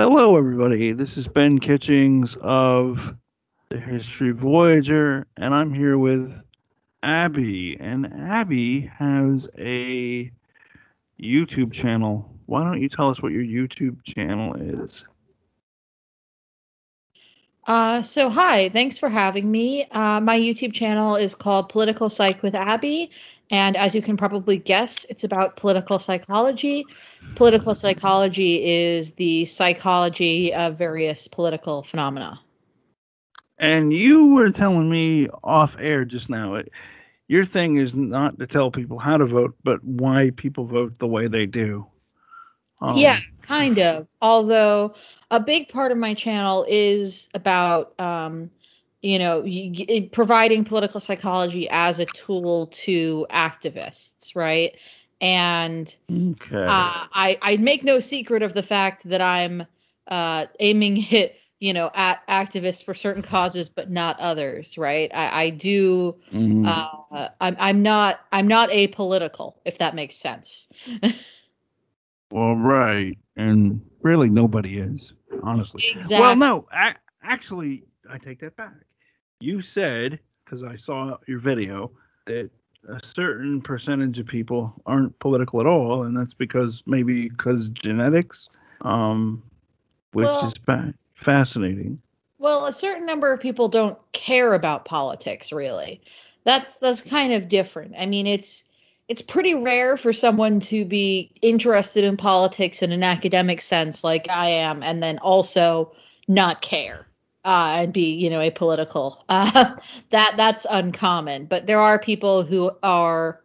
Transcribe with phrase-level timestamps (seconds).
[0.00, 0.92] Hello, everybody.
[0.92, 3.16] This is Ben Kitchings of
[3.68, 6.40] the History Voyager, and I'm here with
[7.02, 7.76] Abby.
[7.80, 10.30] And Abby has a
[11.20, 12.32] YouTube channel.
[12.46, 15.04] Why don't you tell us what your YouTube channel is?
[17.66, 19.84] Uh, so hi, thanks for having me.
[19.90, 23.10] Uh, my YouTube channel is called Political Psych with Abby,
[23.50, 26.84] and as you can probably guess, it's about political psychology.
[27.34, 32.40] Political psychology is the psychology of various political phenomena.
[33.58, 36.70] And you were telling me off air just now, it,
[37.26, 41.06] your thing is not to tell people how to vote, but why people vote the
[41.06, 41.86] way they do.
[42.80, 44.06] Um, yeah, kind of.
[44.22, 44.94] Although
[45.30, 48.50] a big part of my channel is about, um,
[49.02, 54.76] you know, y- providing political psychology as a tool to activists, right?
[55.20, 56.64] And okay.
[56.64, 59.64] uh, I, I make no secret of the fact that I'm
[60.06, 65.10] uh, aiming it, you know, at activists for certain causes, but not others, right?
[65.14, 66.16] I, I do.
[66.32, 66.66] Mm.
[66.66, 68.20] Uh, I'm, I'm not.
[68.30, 70.68] I'm not apolitical, if that makes sense.
[72.30, 75.82] Well, right, and really nobody is, honestly.
[75.94, 76.20] Exactly.
[76.20, 78.74] Well, no, I, actually, I take that back.
[79.40, 81.90] You said because I saw your video
[82.26, 82.50] that
[82.88, 88.48] a certain percentage of people aren't political at all, and that's because maybe because genetics,
[88.80, 89.42] um,
[90.12, 92.00] which well, is fa- fascinating.
[92.38, 96.00] Well, a certain number of people don't care about politics, really.
[96.44, 97.94] That's that's kind of different.
[97.98, 98.64] I mean, it's
[99.08, 104.30] it's pretty rare for someone to be interested in politics in an academic sense like
[104.30, 105.92] I am and then also
[106.28, 107.07] not care
[107.44, 109.74] uh, and be you know apolitical uh,
[110.10, 113.40] that that's uncommon but there are people who are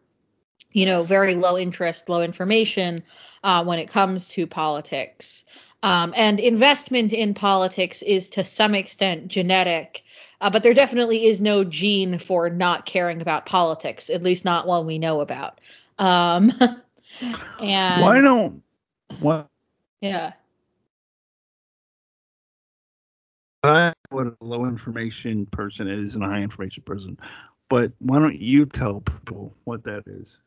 [0.72, 3.04] you know very low interest low information
[3.44, 5.46] uh, when it comes to politics
[5.84, 10.04] um, and investment in politics is to some extent genetic
[10.44, 14.68] uh, but there definitely is no gene for not caring about politics, at least not
[14.68, 15.62] one we know about.
[15.98, 16.52] Um,
[17.62, 18.62] and why don't
[19.22, 19.48] what?
[20.02, 20.34] Yeah.
[23.64, 27.18] I what a low information person is and a high information person,
[27.70, 30.38] but why don't you tell people what that is?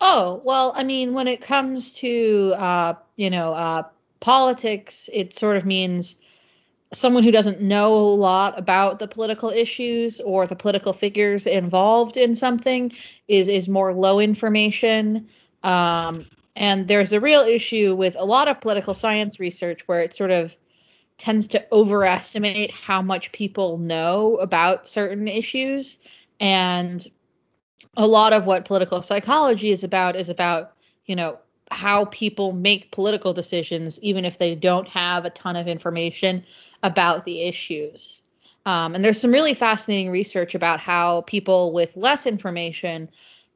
[0.00, 3.82] Oh well, I mean, when it comes to uh, you know uh,
[4.20, 6.16] politics, it sort of means
[6.94, 12.16] someone who doesn't know a lot about the political issues or the political figures involved
[12.16, 12.92] in something
[13.28, 15.28] is is more low information.
[15.62, 20.14] Um, and there's a real issue with a lot of political science research where it
[20.14, 20.54] sort of
[21.18, 25.98] tends to overestimate how much people know about certain issues.
[26.40, 27.06] And
[27.96, 30.72] a lot of what political psychology is about is about,
[31.04, 31.38] you know,
[31.70, 36.44] how people make political decisions, even if they don't have a ton of information
[36.82, 38.22] about the issues.
[38.66, 43.08] Um, and there's some really fascinating research about how people with less information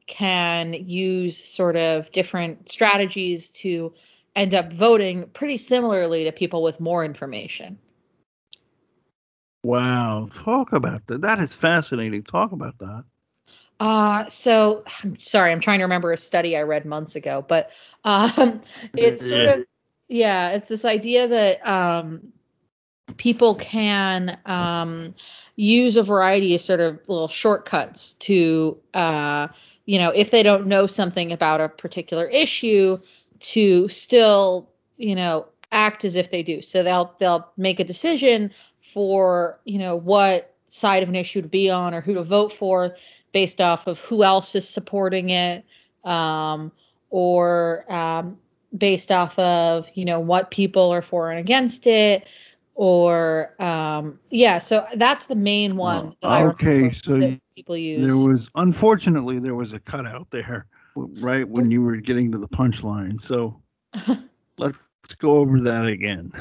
[0.05, 3.93] can use sort of different strategies to
[4.37, 7.77] end up voting pretty similarly to people with more information.
[9.63, 11.21] Wow, talk about that.
[11.21, 12.23] That is fascinating.
[12.23, 13.03] Talk about that.
[13.79, 17.71] Uh, so I'm sorry, I'm trying to remember a study I read months ago, but
[18.03, 18.61] um,
[18.93, 19.65] it's sort of
[20.07, 22.31] yeah, it's this idea that um,
[23.17, 25.15] people can um,
[25.55, 29.47] use a variety of sort of little shortcuts to, uh,
[29.85, 32.99] you know, if they don't know something about a particular issue,
[33.39, 36.61] to still, you know, act as if they do.
[36.61, 38.51] So they'll they'll make a decision
[38.93, 42.51] for, you know, what side of an issue to be on or who to vote
[42.51, 42.95] for
[43.31, 45.65] based off of who else is supporting it,
[46.03, 46.71] um,
[47.09, 48.37] or um,
[48.77, 52.27] based off of, you know, what people are for and against it
[52.77, 56.15] or um, yeah, so that's the main one.
[56.23, 58.05] okay, so people use.
[58.05, 62.47] There was unfortunately there was a cutout there, right when you were getting to the
[62.47, 63.21] punchline.
[63.21, 63.61] So
[64.57, 64.79] let's
[65.17, 66.31] go over that again.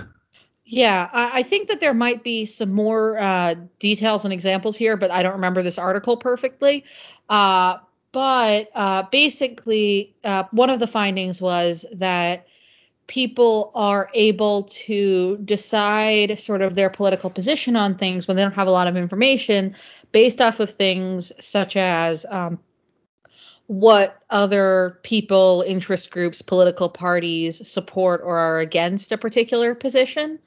[0.65, 4.97] Yeah, I, I, think that there might be some more uh, details and examples here,
[4.97, 6.85] but I don't remember this article perfectly.
[7.29, 7.79] Uh,
[8.11, 12.49] but uh, basically, uh, one of the findings was that
[13.07, 18.55] people are able to decide sort of their political position on things when they don't
[18.55, 19.77] have a lot of information
[20.11, 22.59] based off of things such as um,
[23.67, 30.39] what other people, interest groups, political parties support or are against a particular position.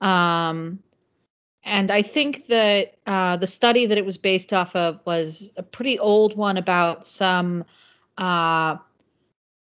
[0.00, 0.80] Um,
[1.64, 5.62] and I think that uh, the study that it was based off of was a
[5.62, 7.64] pretty old one about some
[8.16, 8.76] uh,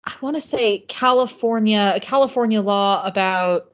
[0.05, 3.71] I want to say California, California law about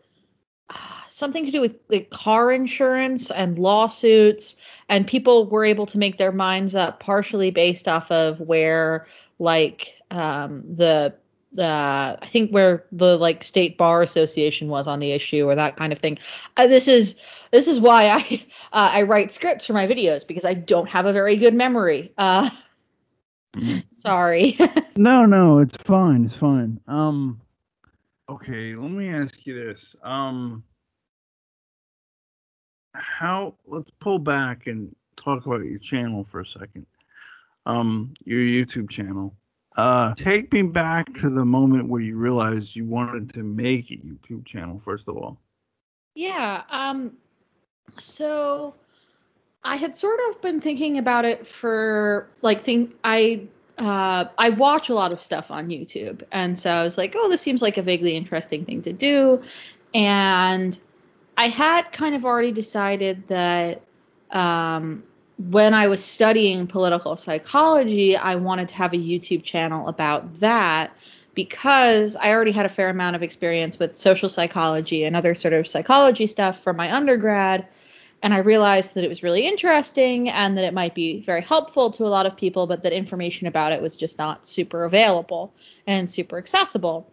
[1.22, 4.58] something to do with like, car insurance and lawsuits,
[4.90, 9.06] and people were able to make their minds up partially based off of where
[9.40, 11.16] like um, the
[11.58, 15.78] uh, I think where the like state bar association was on the issue or that
[15.78, 16.18] kind of thing.
[16.58, 17.16] Uh, this is
[17.52, 21.06] this is why I uh, I write scripts for my videos because I don't have
[21.06, 22.14] a very good memory.
[22.18, 22.50] Uh,
[23.90, 24.58] sorry.
[24.96, 26.26] no, no, it's fine.
[26.26, 26.80] It's fine.
[26.88, 27.42] Um,
[28.30, 29.96] okay, let me ask you this.
[30.04, 30.64] Um,
[32.94, 33.56] how?
[33.68, 36.86] Let's pull back and talk about your channel for a second.
[37.66, 39.36] Um, your YouTube channel.
[39.78, 43.96] Uh, take me back to the moment where you realized you wanted to make a
[43.96, 45.40] YouTube channel, first of all.
[46.16, 46.64] Yeah.
[46.70, 47.14] Um.
[47.98, 48.76] So
[49.64, 53.48] I had sort of been thinking about it for like think I
[53.78, 57.30] uh, I watch a lot of stuff on YouTube, and so I was like, oh,
[57.30, 59.42] this seems like a vaguely interesting thing to do,
[59.94, 60.78] and
[61.42, 63.82] I had kind of already decided that
[64.30, 65.04] um,
[65.40, 70.96] when I was studying political psychology, I wanted to have a YouTube channel about that
[71.34, 75.56] because I already had a fair amount of experience with social psychology and other sort
[75.56, 77.66] of psychology stuff from my undergrad.
[78.22, 81.90] And I realized that it was really interesting and that it might be very helpful
[81.94, 85.56] to a lot of people, but that information about it was just not super available
[85.88, 87.10] and super accessible.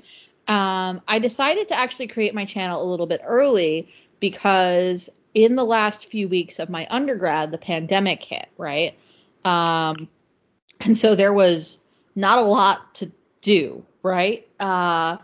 [0.49, 3.89] Um, I decided to actually create my channel a little bit early
[4.21, 8.97] because in the last few weeks of my undergrad, the pandemic hit, right?
[9.45, 10.09] Um,
[10.81, 11.79] and so there was
[12.15, 14.47] not a lot to do, right?
[14.59, 15.19] Uh,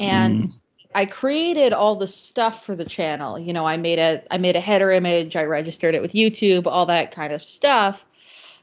[0.00, 0.48] and mm.
[0.94, 3.38] I created all the stuff for the channel.
[3.38, 6.66] You know, I made a I made a header image, I registered it with YouTube,
[6.66, 8.04] all that kind of stuff.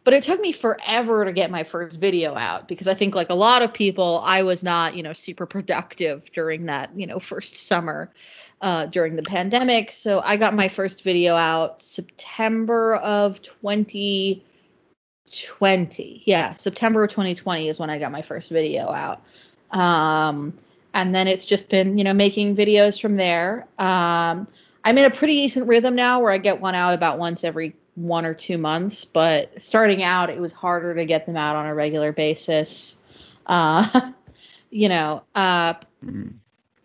[0.03, 3.29] But it took me forever to get my first video out because I think like
[3.29, 7.19] a lot of people, I was not, you know, super productive during that, you know,
[7.19, 8.11] first summer
[8.61, 9.91] uh, during the pandemic.
[9.91, 16.23] So I got my first video out September of 2020.
[16.25, 19.23] Yeah, September of 2020 is when I got my first video out.
[19.71, 20.53] Um,
[20.93, 23.65] and then it's just been, you know, making videos from there.
[23.79, 24.47] Um,
[24.83, 27.75] I'm in a pretty decent rhythm now where I get one out about once every
[27.95, 31.65] one or two months, but starting out, it was harder to get them out on
[31.65, 32.97] a regular basis.
[33.45, 34.11] Uh,
[34.69, 35.75] you know, uh,
[36.05, 36.33] mm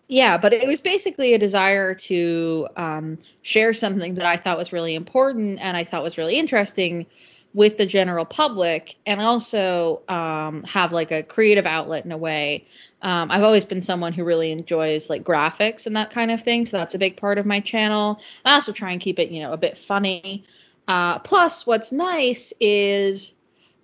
[0.09, 4.73] yeah, but it was basically a desire to um, share something that I thought was
[4.73, 7.07] really important and I thought was really interesting
[7.55, 12.67] with the general public, and also um, have like a creative outlet in a way.
[13.01, 16.67] Um, I've always been someone who really enjoys like graphics and that kind of thing,
[16.67, 18.21] so that's a big part of my channel.
[18.45, 20.45] I also try and keep it, you know, a bit funny.
[20.87, 23.33] Uh, plus, what's nice is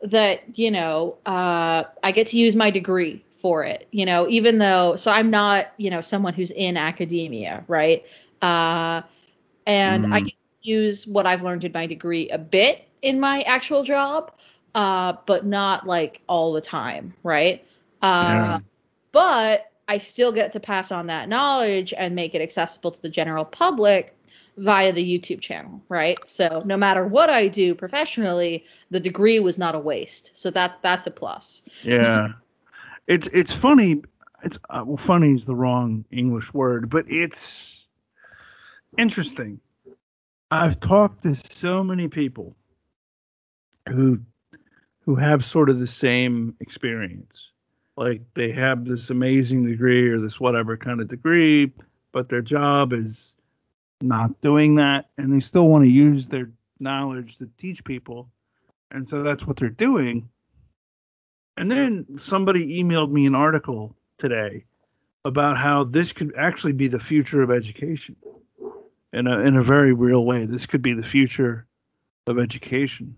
[0.03, 4.59] that you know uh, I get to use my degree for it, you know, even
[4.59, 8.05] though, so I'm not, you know, someone who's in academia, right?
[8.41, 9.03] Uh,
[9.67, 10.15] and mm.
[10.15, 14.31] I use what I've learned in my degree a bit in my actual job,
[14.77, 17.65] uh, but not like all the time, right?
[18.01, 18.59] Uh, yeah.
[19.11, 23.09] But I still get to pass on that knowledge and make it accessible to the
[23.09, 24.17] general public
[24.57, 26.17] via the YouTube channel, right?
[26.29, 30.31] So no matter what I do professionally, the degree was not a waste.
[30.35, 31.63] So that that's a plus.
[31.83, 32.29] Yeah.
[33.07, 34.03] it's it's funny.
[34.43, 37.85] It's uh, well, funny is the wrong English word, but it's
[38.99, 39.61] interesting.
[40.51, 42.57] I've talked to so many people
[43.89, 44.21] who
[45.05, 47.51] who have sort of the same experience.
[47.97, 51.73] Like they have this amazing degree or this whatever kind of degree,
[52.13, 53.35] but their job is
[54.01, 56.51] not doing that and they still want to use their
[56.81, 58.29] knowledge to teach people.
[58.91, 60.29] And so that's what they're doing.
[61.57, 64.65] And then somebody emailed me an article today
[65.25, 68.17] about how this could actually be the future of education
[69.13, 70.47] in a in a very real way.
[70.47, 71.67] This could be the future
[72.27, 73.17] of education.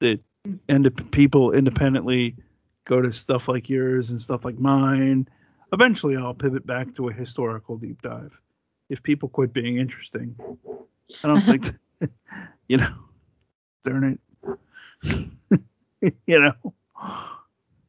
[0.00, 0.20] That
[0.68, 2.36] and people independently
[2.84, 5.28] go to stuff like yours and stuff like mine.
[5.72, 8.40] Eventually, I'll pivot back to a historical deep dive
[8.88, 10.36] if people quit being interesting.
[11.22, 11.70] I don't think,
[12.68, 12.94] you know,
[13.84, 14.18] darn
[15.02, 15.60] it,
[16.26, 16.74] you know.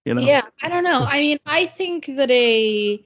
[0.06, 0.22] You know?
[0.22, 1.02] Yeah, I don't know.
[1.02, 3.04] I mean, I think that a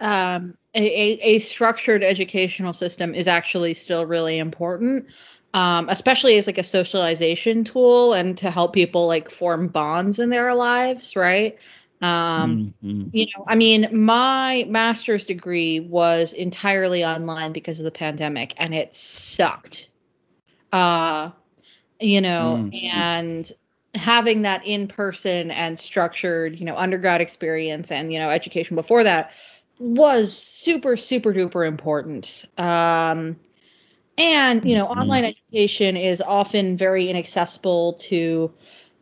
[0.00, 5.06] um, a, a structured educational system is actually still really important,
[5.54, 10.30] um, especially as like a socialization tool and to help people like form bonds in
[10.30, 11.58] their lives, right?
[12.00, 13.08] Um, mm-hmm.
[13.12, 18.74] You know, I mean, my master's degree was entirely online because of the pandemic, and
[18.74, 19.88] it sucked.
[20.72, 21.30] Uh,
[22.00, 22.98] you know, mm-hmm.
[22.98, 23.52] and
[23.94, 29.04] having that in person and structured, you know, undergrad experience and, you know, education before
[29.04, 29.32] that
[29.78, 32.46] was super super duper important.
[32.56, 33.38] Um,
[34.18, 35.00] and you know, mm-hmm.
[35.00, 38.52] online education is often very inaccessible to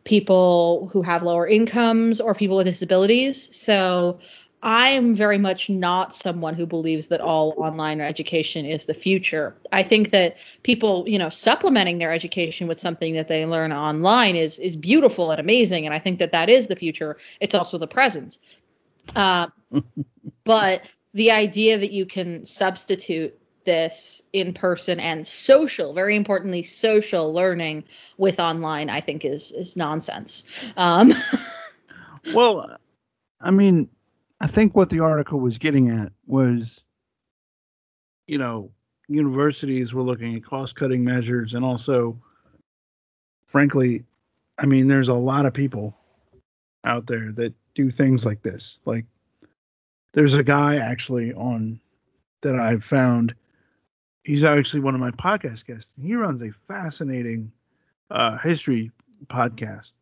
[0.03, 3.55] people who have lower incomes or people with disabilities.
[3.55, 4.19] So
[4.63, 9.55] I'm very much not someone who believes that all online education is the future.
[9.71, 14.35] I think that people, you know, supplementing their education with something that they learn online
[14.35, 17.17] is is beautiful and amazing, and I think that that is the future.
[17.39, 18.37] It's also the present.
[19.15, 19.47] Uh,
[20.43, 27.33] but the idea that you can substitute this in person and social, very importantly, social
[27.33, 27.83] learning
[28.17, 30.43] with online, I think is is nonsense.
[30.77, 31.13] Um,
[32.33, 32.77] well,
[33.39, 33.89] I mean,
[34.41, 36.83] I think what the article was getting at was,
[38.25, 38.71] you know,
[39.07, 42.19] universities were looking at cost cutting measures and also,
[43.45, 44.03] frankly,
[44.57, 45.95] I mean, there's a lot of people
[46.83, 48.79] out there that do things like this.
[48.83, 49.05] Like,
[50.13, 51.79] there's a guy actually on
[52.41, 53.35] that I've found.
[54.23, 55.93] He's actually one of my podcast guests.
[56.01, 57.51] He runs a fascinating
[58.09, 58.89] uh, history
[59.27, 59.93] podcast,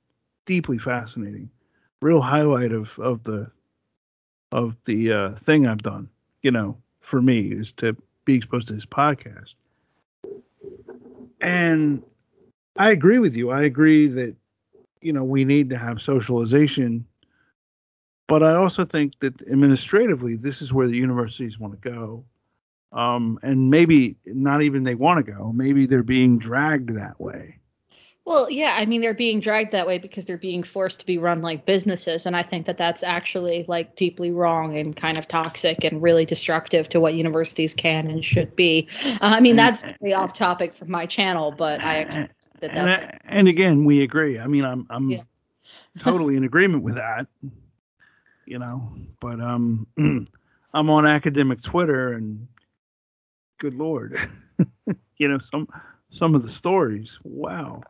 [0.46, 1.50] deeply fascinating.
[2.02, 3.52] Real highlight of of the
[4.52, 6.10] of the uh, thing I've done,
[6.42, 9.56] you know, for me is to be exposed to this podcast.
[11.42, 12.04] And
[12.78, 13.50] I agree with you.
[13.52, 14.36] I agree that,
[15.02, 17.06] you know, we need to have socialization.
[18.28, 22.24] But I also think that administratively, this is where the universities want to go.
[22.92, 25.52] Um, and maybe not even they want to go.
[25.54, 27.60] Maybe they're being dragged that way.
[28.30, 31.18] Well, yeah, I mean they're being dragged that way because they're being forced to be
[31.18, 35.28] run like businesses, and I think that that's actually like deeply wrong and kind of
[35.28, 38.88] toxic and really destructive to what universities can and should be.
[39.04, 43.20] Uh, I mean that's very off topic from my channel, but I that that's and,
[43.26, 44.38] and again we agree.
[44.38, 45.24] I mean I'm I'm yeah.
[45.98, 47.26] totally in agreement with that.
[48.46, 49.88] You know, but um
[50.72, 52.48] I'm on academic Twitter and
[53.58, 54.16] good lord,
[55.18, 55.68] you know some
[56.12, 57.18] some of the stories.
[57.24, 57.82] Wow.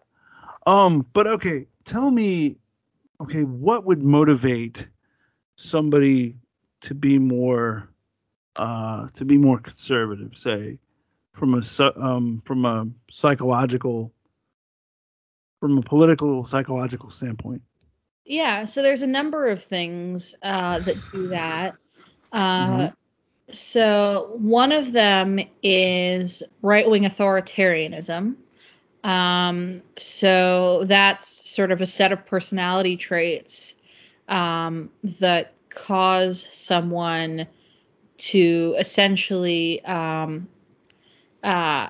[0.66, 2.58] Um, but okay, tell me,
[3.22, 4.88] okay, what would motivate
[5.56, 6.36] somebody
[6.82, 7.90] to be more,
[8.56, 10.80] uh, to be more conservative, say,
[11.34, 11.62] from a
[11.98, 14.12] um, from a psychological,
[15.60, 17.62] from a political psychological standpoint?
[18.26, 21.76] Yeah, so there's a number of things uh, that do that.
[22.32, 22.96] Uh, mm-hmm.
[23.52, 28.36] So one of them is right wing authoritarianism.
[29.04, 33.76] Um, so that's sort of a set of personality traits
[34.28, 34.90] um,
[35.20, 37.48] that cause someone
[38.18, 40.48] to essentially um,
[41.44, 41.90] uh,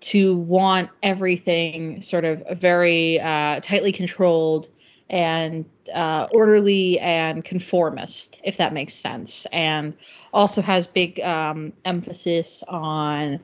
[0.00, 4.68] to want everything sort of very uh, tightly controlled
[5.08, 9.96] and uh, orderly and conformist, if that makes sense, and
[10.32, 13.40] also has big um, emphasis on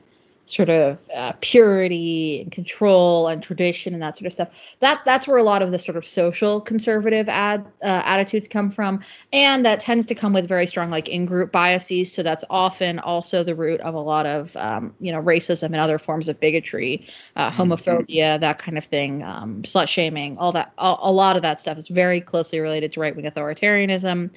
[0.49, 4.75] sort of uh, purity and control and tradition and that sort of stuff.
[4.79, 8.71] That that's where a lot of the sort of social conservative ad, uh, attitudes come
[8.71, 9.01] from,
[9.31, 12.11] and that tends to come with very strong like in-group biases.
[12.11, 15.77] So that's often also the root of a lot of um, you know racism and
[15.77, 17.71] other forms of bigotry, uh, mm-hmm.
[17.71, 20.73] homophobia, that kind of thing, um, slut shaming, all that.
[20.77, 24.31] A, a, lot of that stuff is very closely related to right-wing authoritarianism.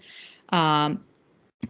[0.51, 1.05] Um,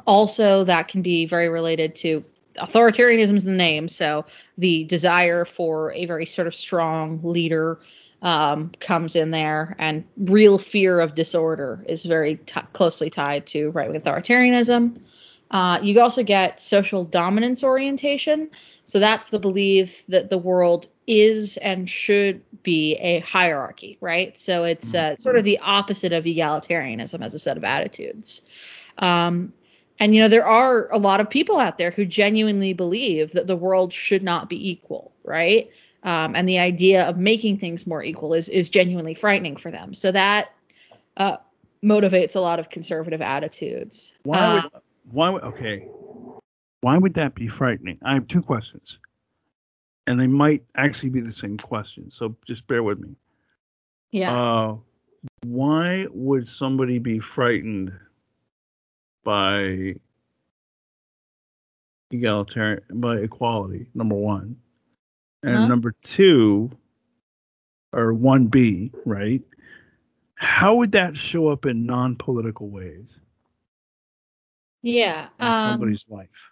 [0.07, 2.25] also, that can be very related to
[2.57, 4.25] authoritarianism is the name, so
[4.59, 7.81] the desire for a very sort of strong leader
[8.23, 13.71] um, comes in there, and real fear of disorder is very t- closely tied to
[13.71, 15.01] right wing authoritarianism.
[15.51, 18.51] Uh, you also get social dominance orientation.
[18.87, 24.37] So that's the belief that the world is and should be a hierarchy, right?
[24.39, 28.43] So it's uh, sort of the opposite of egalitarianism as a set of attitudes.
[28.99, 29.53] Um,
[30.03, 33.47] and, you know, there are a lot of people out there who genuinely believe that
[33.47, 35.71] the world should not be equal, right?
[36.03, 39.95] Um, and the idea of making things more equal is, is genuinely frightening for them.
[39.95, 40.51] So that
[41.17, 41.37] uh,
[41.85, 44.13] motivates a lot of conservative attitudes.
[44.25, 44.83] Why uh, would,
[45.13, 45.87] why would, okay.
[46.81, 47.97] Why would that be frightening?
[48.03, 48.99] I have two questions.
[50.09, 52.11] And they might actually be the same question.
[52.11, 53.15] So just bear with me.
[54.11, 54.37] Yeah.
[54.37, 54.77] Uh,
[55.45, 57.93] why would somebody be frightened
[59.25, 59.95] by
[62.11, 64.57] egalitarian by equality number one.
[65.43, 65.67] And uh-huh.
[65.67, 66.71] number two
[67.93, 69.43] or 1b right?
[70.35, 73.19] How would that show up in non-political ways?
[74.83, 76.51] Yeah in um, somebody's life.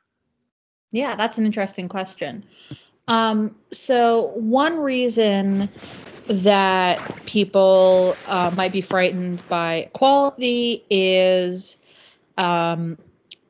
[0.93, 2.45] Yeah that's an interesting question.
[3.09, 5.69] Um, so one reason
[6.29, 11.77] that people uh, might be frightened by equality is
[12.37, 12.99] um,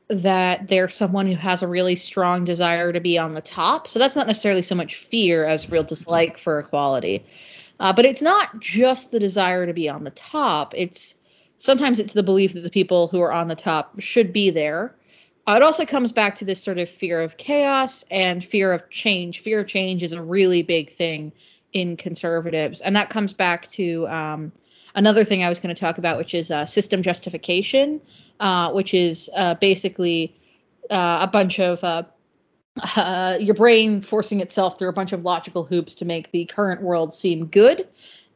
[0.09, 3.87] that they're someone who has a really strong desire to be on the top.
[3.87, 7.25] So that's not necessarily so much fear as real dislike for equality.
[7.79, 10.73] Uh, but it's not just the desire to be on the top.
[10.75, 11.15] It's
[11.57, 14.93] sometimes it's the belief that the people who are on the top should be there.
[15.47, 18.89] Uh, it also comes back to this sort of fear of chaos and fear of
[18.89, 19.39] change.
[19.39, 21.31] Fear of change is a really big thing
[21.73, 24.51] in conservatives, and that comes back to um,
[24.95, 28.01] another thing I was going to talk about, which is uh, system justification,
[28.39, 30.35] uh, which is uh, basically
[30.89, 32.03] uh, a bunch of uh,
[32.95, 36.81] uh, your brain forcing itself through a bunch of logical hoops to make the current
[36.81, 37.87] world seem good.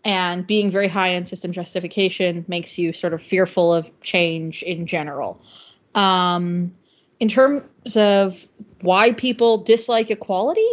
[0.03, 4.85] And being very high in system justification makes you sort of fearful of change in
[4.85, 5.41] general.
[5.95, 6.75] Um,
[7.19, 8.47] in terms of
[8.81, 10.67] why people dislike equality,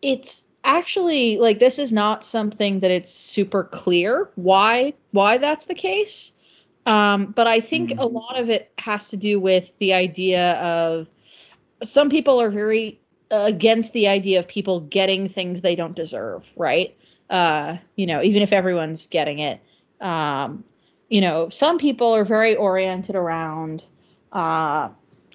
[0.00, 5.74] it's actually like this is not something that it's super clear why why that's the
[5.74, 6.32] case.
[6.84, 8.00] Um, but I think mm-hmm.
[8.00, 11.06] a lot of it has to do with the idea of
[11.82, 13.00] some people are very
[13.30, 16.94] against the idea of people getting things they don't deserve, right?
[17.30, 19.60] Uh, you know, even if everyone's getting it.
[20.00, 20.64] Um,
[21.08, 23.86] you know, some people are very oriented around,
[24.32, 24.90] uh,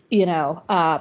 [0.10, 1.00] you know, uh,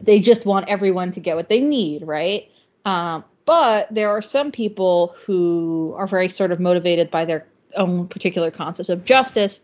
[0.00, 2.50] they just want everyone to get what they need, right?
[2.84, 7.46] Um, but there are some people who are very sort of motivated by their
[7.76, 9.60] own particular concepts of justice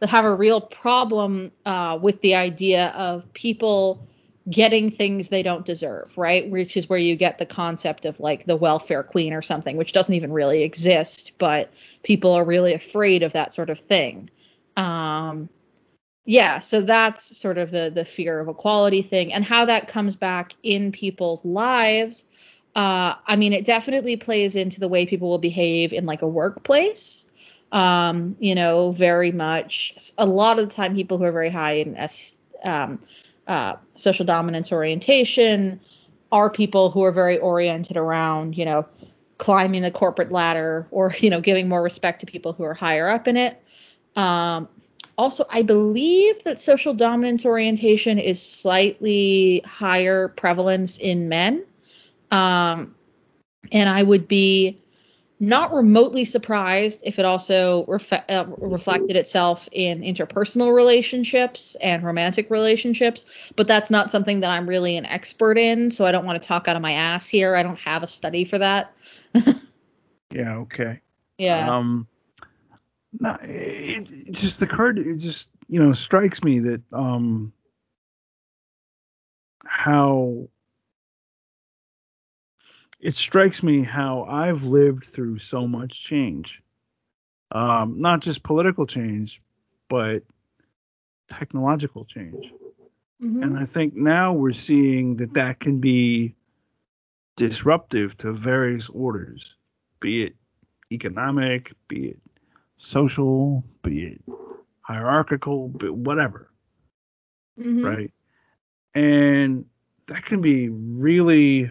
[0.00, 4.06] that have a real problem uh, with the idea of people
[4.48, 6.48] getting things they don't deserve, right?
[6.50, 9.92] Which is where you get the concept of like the welfare queen or something, which
[9.92, 14.30] doesn't even really exist, but people are really afraid of that sort of thing.
[14.76, 15.48] Um,
[16.24, 20.16] yeah, so that's sort of the the fear of equality thing, and how that comes
[20.16, 22.24] back in people's lives
[22.74, 26.28] uh, I mean, it definitely plays into the way people will behave in like a
[26.28, 27.26] workplace.
[27.72, 30.12] Um, you know, very much.
[30.18, 33.00] A lot of the time, people who are very high in S, um,
[33.46, 35.80] uh, social dominance orientation
[36.32, 38.86] are people who are very oriented around, you know,
[39.38, 43.08] climbing the corporate ladder or, you know, giving more respect to people who are higher
[43.08, 43.60] up in it.
[44.16, 44.68] Um,
[45.16, 51.64] also, I believe that social dominance orientation is slightly higher prevalence in men.
[52.30, 52.94] Um,
[53.70, 54.80] and I would be
[55.40, 62.50] not remotely surprised if it also ref- uh, reflected itself in interpersonal relationships and romantic
[62.50, 63.24] relationships,
[63.56, 66.46] but that's not something that I'm really an expert in, so I don't want to
[66.46, 67.56] talk out of my ass here.
[67.56, 68.92] I don't have a study for that.
[70.30, 71.00] yeah, okay.
[71.38, 71.74] Yeah.
[71.74, 72.06] Um
[73.18, 77.54] no, it, it just occurred it just, you know, strikes me that um
[79.64, 80.48] how
[83.00, 86.62] it strikes me how I've lived through so much change.
[87.52, 89.40] Um, not just political change,
[89.88, 90.22] but
[91.28, 92.52] technological change.
[93.22, 93.42] Mm-hmm.
[93.42, 96.34] And I think now we're seeing that that can be
[97.36, 99.54] disruptive to various orders,
[100.00, 100.36] be it
[100.92, 102.18] economic, be it
[102.76, 104.20] social, be it
[104.82, 106.50] hierarchical, but whatever.
[107.58, 107.84] Mm-hmm.
[107.84, 108.12] Right.
[108.94, 109.66] And
[110.06, 111.70] that can be really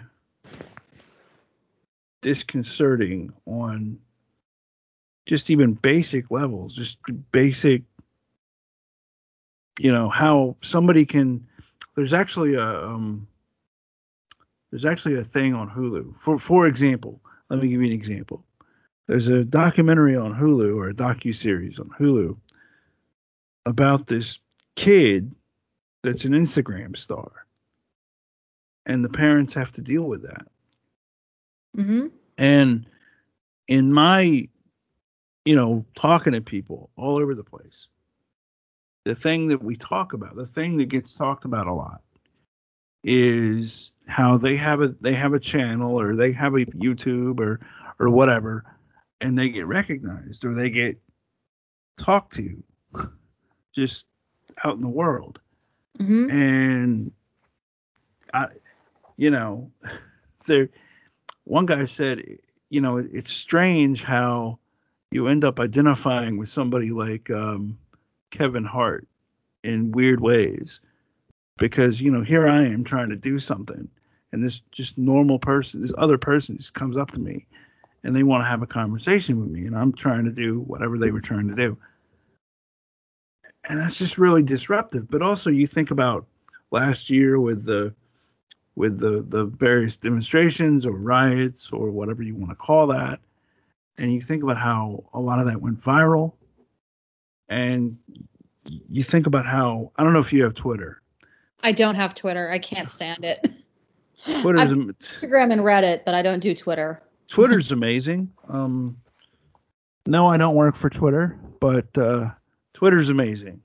[2.21, 3.99] disconcerting on
[5.25, 6.97] just even basic levels, just
[7.31, 7.83] basic,
[9.79, 11.47] you know, how somebody can.
[11.95, 13.27] There's actually a um,
[14.71, 16.17] there's actually a thing on Hulu.
[16.17, 18.43] For for example, let me give you an example.
[19.07, 22.37] There's a documentary on Hulu or a docu series on Hulu
[23.65, 24.39] about this
[24.75, 25.35] kid
[26.03, 27.31] that's an Instagram star,
[28.85, 30.47] and the parents have to deal with that.
[31.77, 32.07] Mm-hmm.
[32.37, 32.85] And
[33.67, 34.47] in my,
[35.45, 37.87] you know, talking to people all over the place,
[39.05, 42.01] the thing that we talk about, the thing that gets talked about a lot,
[43.03, 47.59] is how they have a they have a channel or they have a YouTube or
[47.99, 48.65] or whatever,
[49.21, 50.99] and they get recognized or they get
[51.97, 52.63] talked to
[53.73, 54.05] just
[54.63, 55.39] out in the world.
[55.97, 56.29] Mm-hmm.
[56.29, 57.11] And
[58.33, 58.47] I,
[59.17, 59.71] you know,
[60.45, 60.69] they're
[61.49, 62.23] one guy said,
[62.69, 64.59] you know, it's strange how
[65.11, 67.79] you end up identifying with somebody like um,
[68.29, 69.07] Kevin Hart
[69.63, 70.79] in weird ways.
[71.57, 73.89] Because you know here I am trying to do something
[74.31, 77.47] and this just normal person this other person just comes up to me
[78.03, 80.97] and they want to have a conversation with me and I'm trying to do whatever
[80.97, 81.77] they were trying to do.
[83.67, 85.09] And that's just really disruptive.
[85.09, 86.27] But also you think about
[86.71, 87.93] last year with the
[88.79, 93.19] with the, the various demonstrations or riots or whatever you want to call that.
[93.97, 96.31] And you think about how a lot of that went viral.
[97.49, 97.97] And
[98.63, 101.01] you think about how, I don't know if you have Twitter,
[101.61, 102.49] I don't have Twitter.
[102.49, 103.51] I can't stand it.
[104.41, 107.03] Twitter's Instagram and Reddit, but I don't do Twitter.
[107.27, 108.31] Twitter's amazing.
[108.47, 108.95] Um,
[110.05, 112.29] no, I don't work for Twitter, but uh,
[112.71, 113.61] Twitter's amazing.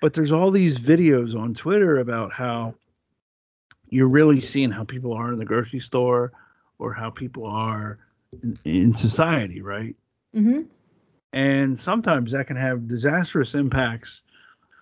[0.00, 2.74] But there's all these videos on Twitter about how
[3.92, 6.32] you're really seeing how people are in the grocery store
[6.78, 7.98] or how people are
[8.42, 9.94] in, in society, right?
[10.34, 10.62] Mm-hmm.
[11.34, 14.22] And sometimes that can have disastrous impacts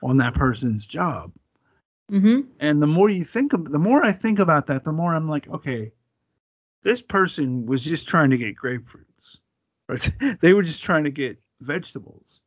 [0.01, 1.33] on that person's job.
[2.11, 2.43] Mm-hmm.
[2.61, 5.29] And the more you think of, the more I think about that, the more I'm
[5.29, 5.91] like, okay,
[6.83, 9.39] this person was just trying to get grapefruits,
[9.89, 10.39] right?
[10.41, 12.41] they were just trying to get vegetables,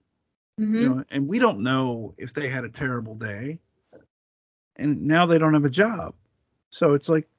[0.58, 0.76] mm-hmm.
[0.76, 3.60] you know, and we don't know if they had a terrible day,
[4.78, 6.16] and now they don't have a job.
[6.74, 7.30] So it's like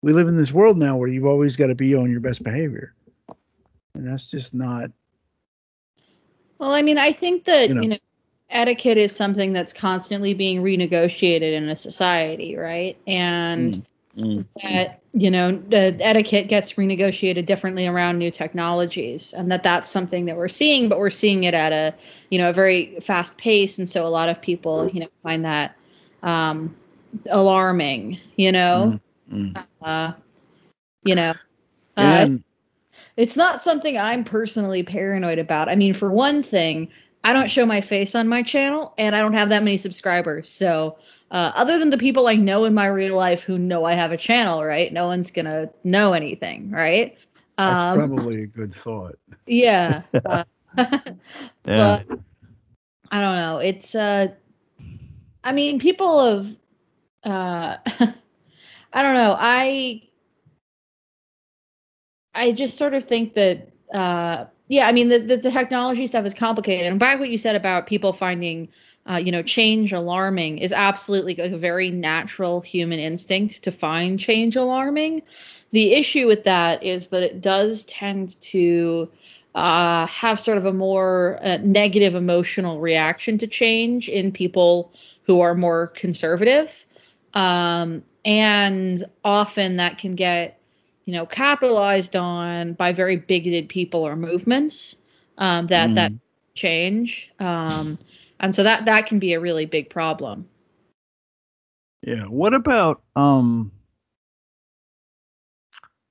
[0.00, 2.42] we live in this world now where you've always got to be on your best
[2.42, 2.94] behavior,
[3.94, 4.90] and that's just not.
[6.58, 7.98] Well, I mean, I think that you know, you know
[8.48, 12.96] etiquette is something that's constantly being renegotiated in a society, right?
[13.06, 13.86] And mm.
[14.16, 14.46] Mm.
[14.62, 20.24] that you know the etiquette gets renegotiated differently around new technologies, and that that's something
[20.26, 21.94] that we're seeing, but we're seeing it at a
[22.30, 25.44] you know a very fast pace, and so a lot of people you know find
[25.44, 25.76] that
[26.22, 26.74] um,
[27.30, 29.00] alarming, you know.
[29.32, 29.54] Mm.
[29.54, 29.66] mm.
[29.80, 30.12] Uh,
[31.04, 31.34] you know.
[31.96, 32.28] Uh,
[33.16, 35.68] it's not something I'm personally paranoid about.
[35.68, 36.88] I mean, for one thing,
[37.24, 40.50] I don't show my face on my channel, and I don't have that many subscribers.
[40.50, 40.96] So,
[41.30, 44.12] uh, other than the people I know in my real life who know I have
[44.12, 44.92] a channel, right?
[44.92, 47.16] No one's gonna know anything, right?
[47.58, 49.18] That's um, probably a good thought.
[49.46, 50.02] Yeah.
[50.24, 50.44] uh,
[50.76, 52.02] yeah.
[52.06, 52.18] But
[53.10, 53.58] I don't know.
[53.58, 54.28] It's uh,
[55.44, 56.56] I mean, people have
[57.24, 57.76] uh,
[58.92, 59.36] I don't know.
[59.38, 60.02] I
[62.34, 66.24] I just sort of think that uh yeah, I mean the, the, the technology stuff
[66.24, 66.86] is complicated.
[66.86, 68.68] And back what you said about people finding
[69.08, 74.56] uh, you know, change alarming is absolutely a very natural human instinct to find change
[74.56, 75.22] alarming.
[75.72, 79.10] The issue with that is that it does tend to
[79.54, 84.92] uh, have sort of a more uh, negative emotional reaction to change in people
[85.24, 86.86] who are more conservative.
[87.34, 90.62] Um, and often that can get
[91.04, 94.96] you know, capitalized on by very bigoted people or movements
[95.38, 95.94] um, that mm.
[95.96, 96.12] that
[96.54, 97.98] change, um,
[98.38, 100.48] and so that that can be a really big problem.
[102.02, 102.24] Yeah.
[102.24, 103.72] What about um?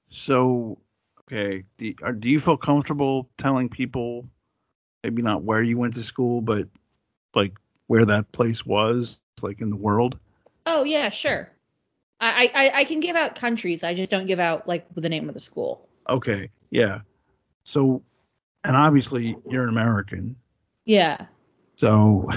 [0.09, 0.79] So
[1.21, 4.27] okay, do, do you feel comfortable telling people,
[5.03, 6.67] maybe not where you went to school, but
[7.33, 7.57] like
[7.87, 10.19] where that place was, like in the world?
[10.65, 11.49] Oh yeah, sure.
[12.19, 13.83] I, I I can give out countries.
[13.83, 15.89] I just don't give out like the name of the school.
[16.07, 16.49] Okay.
[16.69, 16.99] Yeah.
[17.63, 18.03] So,
[18.63, 20.35] and obviously you're an American.
[20.85, 21.25] Yeah.
[21.75, 22.29] So,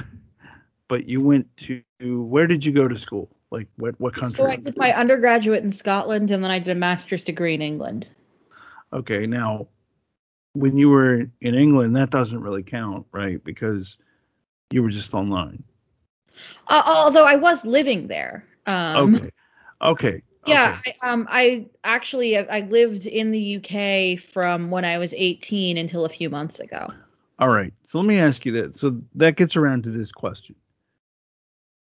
[0.89, 3.29] but you went to where did you go to school?
[3.51, 4.37] Like what what country?
[4.39, 7.63] So I did my undergraduate in Scotland and then I did a master's degree in
[7.63, 8.07] England.
[8.93, 9.27] Okay.
[9.27, 9.69] Now,
[10.55, 13.43] when you were in England, that doesn't really count, right?
[13.43, 13.99] Because
[14.71, 15.63] you were just online.
[16.69, 18.47] Uh, although I was living there.
[18.67, 19.31] Um, okay.
[19.83, 20.23] Okay.
[20.47, 20.97] Yeah, okay.
[21.03, 26.05] I, um, I actually I lived in the UK from when I was 18 until
[26.05, 26.93] a few months ago.
[27.39, 27.73] All right.
[27.83, 28.77] So let me ask you that.
[28.77, 30.55] So that gets around to this question.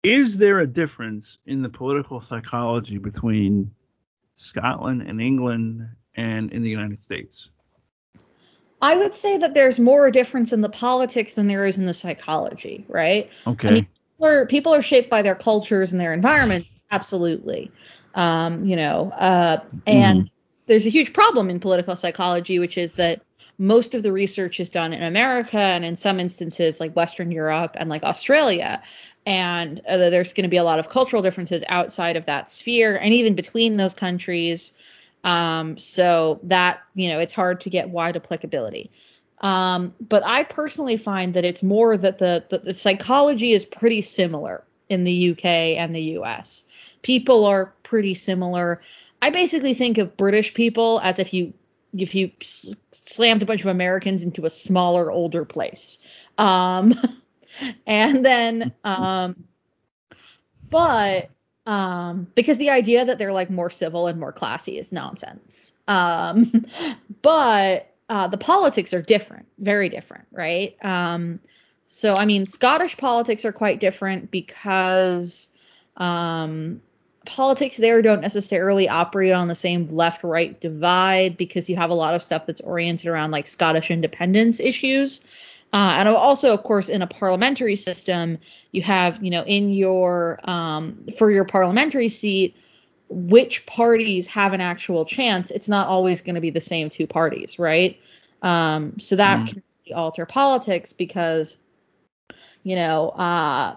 [0.03, 3.71] Is there a difference in the political psychology between
[4.35, 7.49] Scotland and England and in the United States?
[8.81, 11.93] I would say that there's more difference in the politics than there is in the
[11.93, 13.29] psychology, right?
[13.47, 13.67] Okay.
[13.67, 17.71] I mean, people are, people are shaped by their cultures and their environments absolutely.
[18.13, 20.29] Um, you know, uh, and mm.
[20.67, 23.21] there's a huge problem in political psychology, which is that
[23.57, 27.75] most of the research is done in America and in some instances like Western Europe
[27.77, 28.81] and like Australia.
[29.25, 32.95] And uh, there's going to be a lot of cultural differences outside of that sphere
[32.95, 34.73] and even between those countries.
[35.23, 38.91] Um, so that, you know, it's hard to get wide applicability.
[39.45, 44.01] Um, but I personally find that it's more that the, the, the psychology is pretty
[44.01, 46.65] similar in the UK and the US
[47.03, 48.81] people are pretty similar.
[49.21, 51.53] I basically think of British people as if you
[51.95, 55.99] if you slammed a bunch of Americans into a smaller, older place.
[56.39, 56.95] Um,
[57.87, 59.45] and then, um,
[60.71, 61.29] but
[61.67, 65.73] um, because the idea that they're like more civil and more classy is nonsense.
[65.87, 66.65] Um,
[67.21, 70.75] but uh, the politics are different, very different, right?
[70.83, 71.39] Um,
[71.87, 75.47] so I mean, Scottish politics are quite different because
[75.97, 76.81] um,
[77.25, 81.95] politics there don't necessarily operate on the same left right divide because you have a
[81.95, 85.21] lot of stuff that's oriented around like Scottish independence issues.
[85.73, 88.37] Uh, and also, of course, in a parliamentary system,
[88.71, 92.55] you have, you know, in your um, for your parliamentary seat,
[93.09, 95.51] which parties have an actual chance.
[95.51, 97.99] It's not always going to be the same two parties, right?
[98.41, 99.47] Um, so that mm.
[99.49, 99.63] can
[99.93, 101.57] alter politics because,
[102.63, 103.75] you know, uh,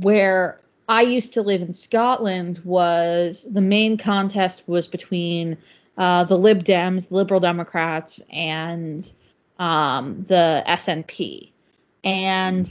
[0.00, 5.58] where I used to live in Scotland was the main contest was between
[5.96, 9.10] uh, the Lib Dems, the Liberal Democrats, and
[9.58, 11.50] um, the SNP.
[12.04, 12.68] And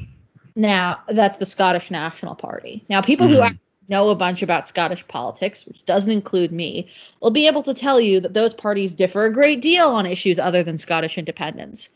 [0.56, 2.84] now that's the Scottish National Party.
[2.89, 3.36] Now, people mm-hmm.
[3.36, 6.89] who know a bunch about Scottish politics, which doesn't include me,
[7.21, 10.39] will be able to tell you that those parties differ a great deal on issues
[10.39, 11.89] other than Scottish independence.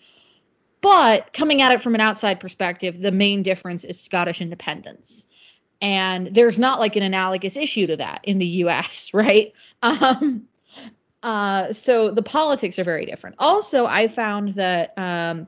[0.82, 5.28] But coming at it from an outside perspective, the main difference is Scottish independence.
[5.82, 9.54] And there's not like an analogous issue to that in the US, right?
[9.82, 10.48] Um,
[11.24, 13.36] uh, so the politics are very different.
[13.40, 15.48] Also, I found that um,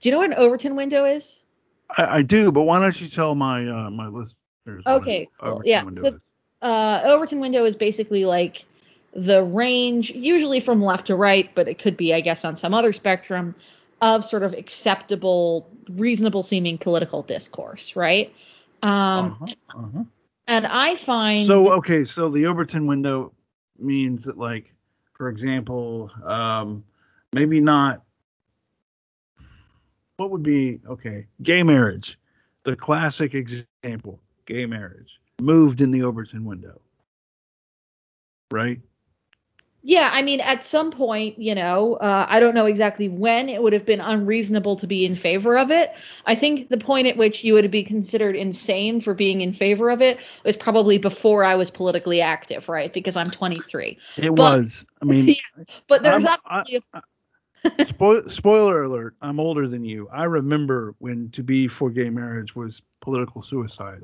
[0.00, 1.42] do you know what an Overton window is?
[1.96, 4.08] I, I do, but why don't you tell my uh, my
[4.66, 4.84] listeners?
[4.86, 5.62] Okay, cool.
[5.64, 5.84] yeah.
[5.92, 6.18] So
[6.60, 8.64] uh, Overton window is basically like
[9.14, 12.74] the range, usually from left to right, but it could be, I guess, on some
[12.74, 13.54] other spectrum
[14.00, 18.34] of sort of acceptable, reasonable seeming political discourse, right?
[18.82, 19.46] Um, uh-huh,
[19.76, 20.04] uh-huh.
[20.48, 22.04] And I find so okay.
[22.04, 23.32] So the Overton window
[23.78, 24.72] means that like
[25.14, 26.84] for example, um,
[27.32, 28.02] maybe not.
[30.16, 31.26] What would be okay?
[31.42, 32.18] Gay marriage,
[32.64, 34.20] the classic example.
[34.46, 36.80] Gay marriage moved in the Overton window,
[38.50, 38.80] right?
[39.84, 43.60] Yeah, I mean, at some point, you know, uh, I don't know exactly when it
[43.60, 45.92] would have been unreasonable to be in favor of it.
[46.24, 49.90] I think the point at which you would be considered insane for being in favor
[49.90, 52.92] of it was probably before I was politically active, right?
[52.92, 53.98] Because I'm 23.
[54.18, 54.84] It but, was.
[55.00, 55.26] I mean,
[55.58, 56.84] yeah, but there's obviously.
[57.86, 59.14] Spoil, spoiler alert!
[59.22, 60.08] I'm older than you.
[60.12, 64.02] I remember when to be for gay marriage was political suicide,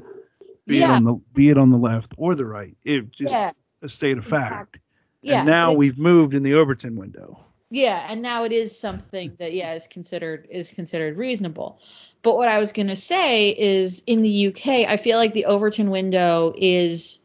[0.67, 0.93] be yeah.
[0.93, 2.77] it on the be it on the left or the right.
[2.85, 3.53] It just yeah.
[3.83, 4.81] a state of fact.
[5.23, 5.39] Yeah.
[5.39, 7.45] And now we've moved in the Overton window.
[7.71, 11.81] Yeah, and now it is something that yeah is considered is considered reasonable.
[12.23, 15.47] But what I was going to say is in the UK, I feel like the
[15.47, 17.19] Overton window is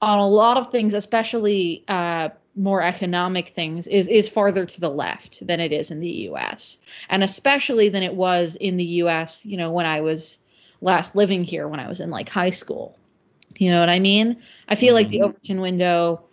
[0.00, 4.90] on a lot of things, especially uh, more economic things, is is farther to the
[4.90, 9.44] left than it is in the US, and especially than it was in the US.
[9.44, 10.38] You know, when I was
[10.80, 12.98] last living here, when I was in like high school.
[13.58, 14.38] You know what I mean?
[14.68, 15.24] I feel like the mm-hmm.
[15.26, 16.24] Overton window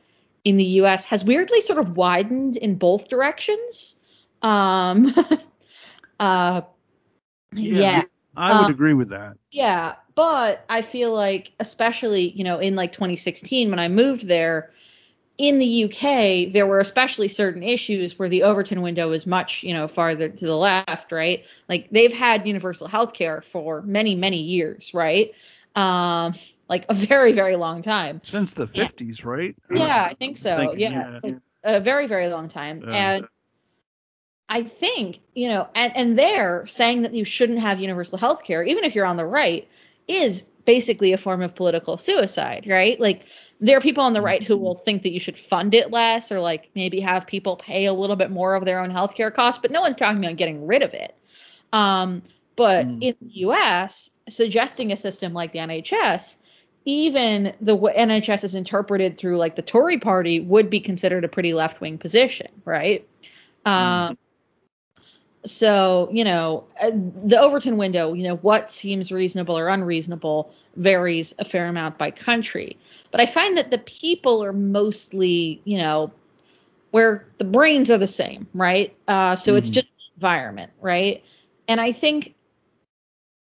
[0.43, 3.95] in the US has weirdly sort of widened in both directions.
[4.41, 5.13] Um,
[6.19, 6.61] uh,
[7.53, 8.03] yeah, yeah.
[8.35, 9.37] I would um, agree with that.
[9.51, 14.71] Yeah, but I feel like, especially, you know, in like 2016 when I moved there,
[15.39, 19.73] in the UK, there were especially certain issues where the Overton window is much, you
[19.73, 21.45] know, farther to the left, right?
[21.69, 25.31] Like they've had universal health care for many, many years, right?
[25.75, 26.33] Um,
[26.67, 28.19] like a very very long time.
[28.21, 29.55] Since the 50s right?
[29.71, 30.55] Yeah i think so.
[30.55, 31.31] thinking, yeah, yeah.
[31.63, 32.83] a very very long time.
[32.85, 33.27] Uh, and
[34.49, 38.63] i think you know and and they're saying that you shouldn't have universal health care
[38.63, 39.67] even if you're on the right
[40.07, 42.99] is basically a form of political suicide right?
[42.99, 43.25] Like
[43.59, 46.31] there are people on the right who will think that you should fund it less
[46.31, 49.61] or like maybe have people pay a little bit more of their own healthcare costs
[49.61, 51.15] but no one's talking about getting rid of it
[51.73, 52.21] um,
[52.55, 53.01] but mm.
[53.01, 56.37] in the us suggesting a system like the nhs
[56.85, 61.53] even the NHS is interpreted through like the Tory party would be considered a pretty
[61.53, 63.07] left wing position, right?
[63.65, 63.71] Mm.
[63.71, 64.17] Um,
[65.45, 71.35] so, you know, uh, the Overton window, you know, what seems reasonable or unreasonable varies
[71.37, 72.77] a fair amount by country.
[73.11, 76.11] But I find that the people are mostly, you know,
[76.91, 78.95] where the brains are the same, right?
[79.07, 79.57] Uh, so mm.
[79.57, 81.23] it's just environment, right?
[81.67, 82.33] And I think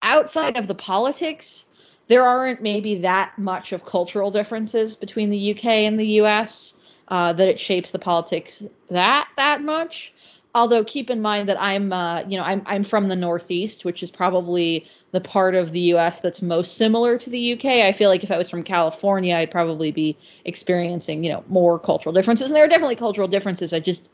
[0.01, 1.65] outside of the politics,
[2.07, 6.75] there aren't maybe that much of cultural differences between the UK and the US
[7.07, 10.13] uh, that it shapes the politics that that much.
[10.54, 14.04] Although keep in mind that I'm, uh, you know, I'm I'm from the Northeast, which
[14.04, 16.20] is probably the part of the U.S.
[16.20, 17.88] that's most similar to the U.K.
[17.88, 21.80] I feel like if I was from California, I'd probably be experiencing, you know, more
[21.80, 23.74] cultural differences, and there are definitely cultural differences.
[23.74, 24.12] I just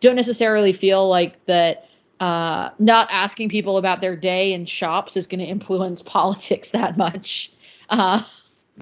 [0.00, 1.88] don't necessarily feel like that
[2.20, 6.96] uh, not asking people about their day in shops is going to influence politics that
[6.96, 7.52] much.
[7.88, 8.22] Uh,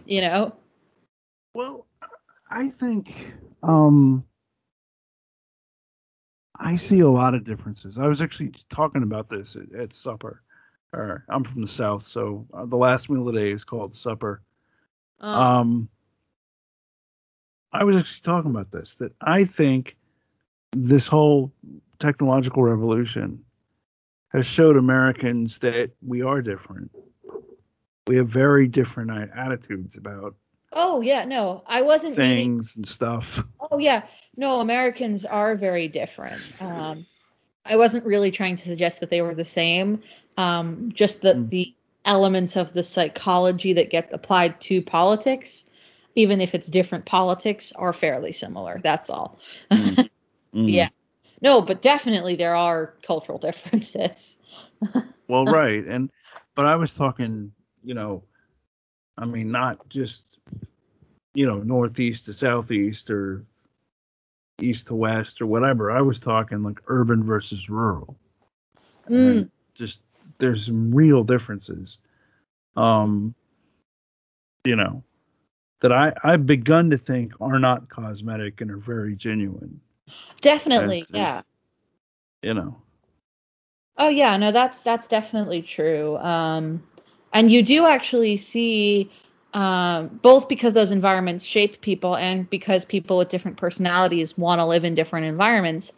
[0.05, 0.55] you know?
[1.55, 1.87] Well,
[2.51, 3.33] I think
[3.63, 4.25] um,
[6.61, 7.99] I see a lot of differences.
[7.99, 10.43] I was actually talking about this at, at supper.
[10.93, 13.95] Or, I'm from the South, so uh, the last meal of the day is called
[13.95, 14.43] supper.
[15.21, 15.89] Um, um,
[17.73, 19.97] I was actually talking about this that I think
[20.73, 21.53] this whole
[21.99, 23.45] technological revolution
[24.29, 26.91] has showed Americans that we are different.
[28.07, 30.35] We have very different attitudes about
[30.73, 33.43] Oh yeah, no, I wasn't things and stuff.
[33.71, 34.03] Oh yeah,
[34.37, 36.41] no, Americans are very different.
[36.61, 37.07] Um,
[37.67, 40.03] I wasn't really trying to suggest that they were the same.
[40.37, 41.51] Um, just that mm.
[41.51, 45.67] the elements of the psychology that get applied to politics,
[46.15, 48.81] even if it's different politics, are fairly similar.
[48.83, 49.39] That's all.
[49.71, 50.09] Mm.
[50.53, 50.69] Mm.
[50.69, 50.89] yeah.
[51.41, 54.37] No, but definitely there are cultural differences.
[55.29, 56.11] well, right, and
[56.57, 57.53] but I was talking,
[57.85, 58.25] you know,
[59.17, 60.30] I mean, not just
[61.35, 63.45] you know, northeast to southeast or
[64.61, 65.91] east to west or whatever.
[65.91, 68.17] I was talking like urban versus rural.
[69.09, 69.51] Mm.
[69.75, 70.01] Just
[70.39, 71.99] there's some real differences.
[72.77, 73.35] Um,
[74.65, 75.03] you know,
[75.81, 79.81] that I I've begun to think are not cosmetic and are very genuine.
[80.41, 81.43] Definitely, yeah.
[82.43, 82.83] You know.
[83.97, 86.17] Oh yeah, no, that's that's definitely true.
[86.19, 86.83] Um,
[87.33, 89.11] and you do actually see
[89.53, 94.65] um, both because those environments shape people and because people with different personalities want to
[94.65, 95.93] live in different environments,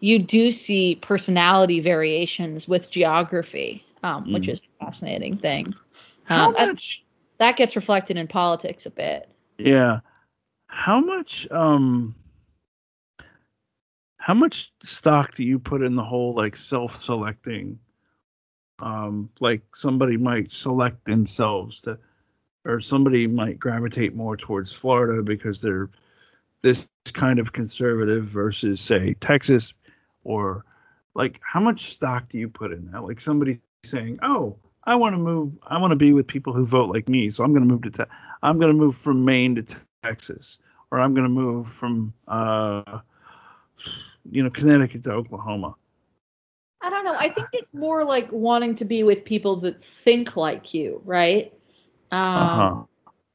[0.00, 4.34] you do see personality variations with geography, um, mm.
[4.34, 5.74] which is a fascinating thing.
[6.24, 7.04] How um, much
[7.38, 9.28] that gets reflected in politics a bit.
[9.58, 10.00] Yeah.
[10.66, 12.14] How much um
[14.16, 17.78] how much stock do you put in the whole like self-selecting
[18.80, 21.98] um like somebody might select themselves to
[22.66, 25.88] or somebody might gravitate more towards Florida because they're
[26.62, 29.72] this kind of conservative versus say Texas
[30.24, 30.64] or
[31.14, 33.04] like how much stock do you put in that?
[33.04, 35.58] Like somebody saying, "Oh, I want to move.
[35.66, 37.82] I want to be with people who vote like me, so I'm going to move
[37.82, 40.58] to te- I'm going to move from Maine to Texas,
[40.90, 43.00] or I'm going to move from uh,
[44.30, 45.76] you know Connecticut to Oklahoma."
[46.82, 47.16] I don't know.
[47.18, 51.52] I think it's more like wanting to be with people that think like you, right?
[52.10, 52.82] Um, uh-huh.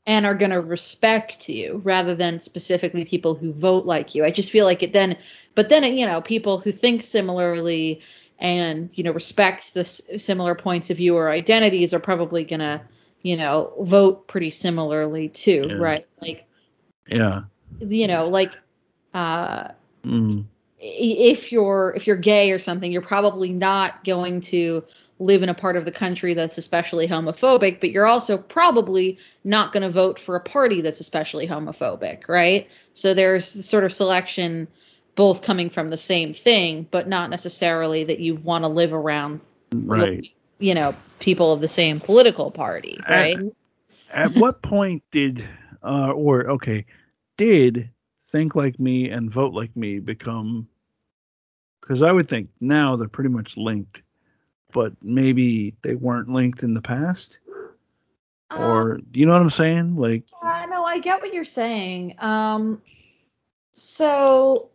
[0.06, 4.26] and are going to respect you rather than specifically people who vote like you.
[4.26, 5.18] I just feel like it then,
[5.56, 8.02] but then you know, people who think similarly
[8.40, 12.60] and you know respect the s- similar points of view or identities are probably going
[12.60, 12.82] to
[13.22, 15.76] you know vote pretty similarly too, yeah.
[15.76, 16.06] right?
[16.22, 16.46] Like,
[17.08, 17.42] yeah,
[17.80, 18.58] you know, like.
[19.14, 19.72] Uh,
[20.06, 20.46] mm
[20.82, 24.84] if you're if you're gay or something, you're probably not going to
[25.22, 29.72] live in a part of the country that's especially homophobic, but you're also probably not
[29.72, 32.68] going to vote for a party that's especially homophobic, right?
[32.94, 34.68] So there's sort of selection
[35.16, 39.42] both coming from the same thing, but not necessarily that you want to live around
[39.74, 40.28] right.
[40.58, 43.38] You know, people of the same political party, right?
[44.12, 45.44] At, at what point did
[45.84, 46.86] uh or okay,
[47.38, 47.90] did
[48.28, 50.68] think like me and vote like me become
[51.82, 54.04] because I would think now they're pretty much linked,
[54.72, 57.40] but maybe they weren't linked in the past.
[58.50, 59.96] Um, or do you know what I'm saying?
[59.96, 62.16] Like, I know I get what you're saying.
[62.20, 62.82] Um,
[63.74, 64.70] so,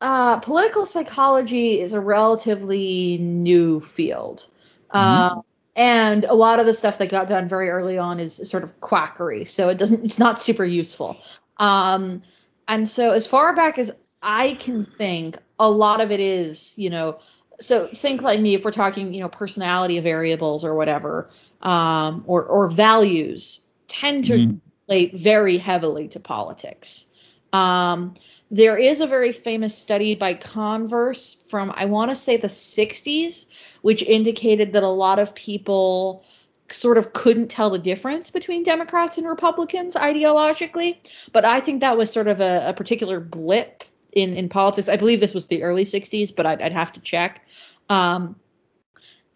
[0.00, 4.46] uh, political psychology is a relatively new field.
[4.92, 5.38] Mm-hmm.
[5.38, 5.42] Uh,
[5.76, 8.80] and a lot of the stuff that got done very early on is sort of
[8.80, 11.16] quackery, so it doesn't, it's not super useful.
[11.56, 12.22] Um,
[12.66, 16.90] and so, as far back as I can think, a lot of it is, you
[16.90, 17.20] know,
[17.60, 21.30] so think like me if we're talking, you know, personality variables or whatever,
[21.62, 24.60] um, or or values tend to mm.
[24.88, 27.06] relate very heavily to politics.
[27.52, 28.14] Um,
[28.50, 33.46] there is a very famous study by Converse from I want to say the 60s,
[33.82, 36.24] which indicated that a lot of people
[36.70, 40.98] sort of couldn't tell the difference between Democrats and Republicans ideologically.
[41.32, 44.88] But I think that was sort of a, a particular blip in in politics.
[44.88, 47.46] I believe this was the early 60s, but I'd, I'd have to check.
[47.88, 48.36] Um,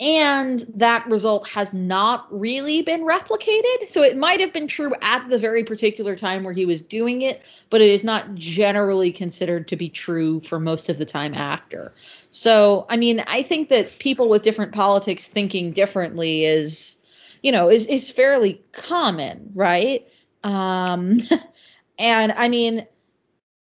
[0.02, 3.86] and that result has not really been replicated.
[3.86, 7.22] So it might have been true at the very particular time where he was doing
[7.22, 11.34] it, but it is not generally considered to be true for most of the time
[11.34, 11.92] after.
[12.32, 16.98] So, I mean, I think that people with different politics thinking differently is,
[17.40, 20.08] you know, is is fairly common, right?
[20.42, 21.20] Um,
[21.98, 22.88] and I mean,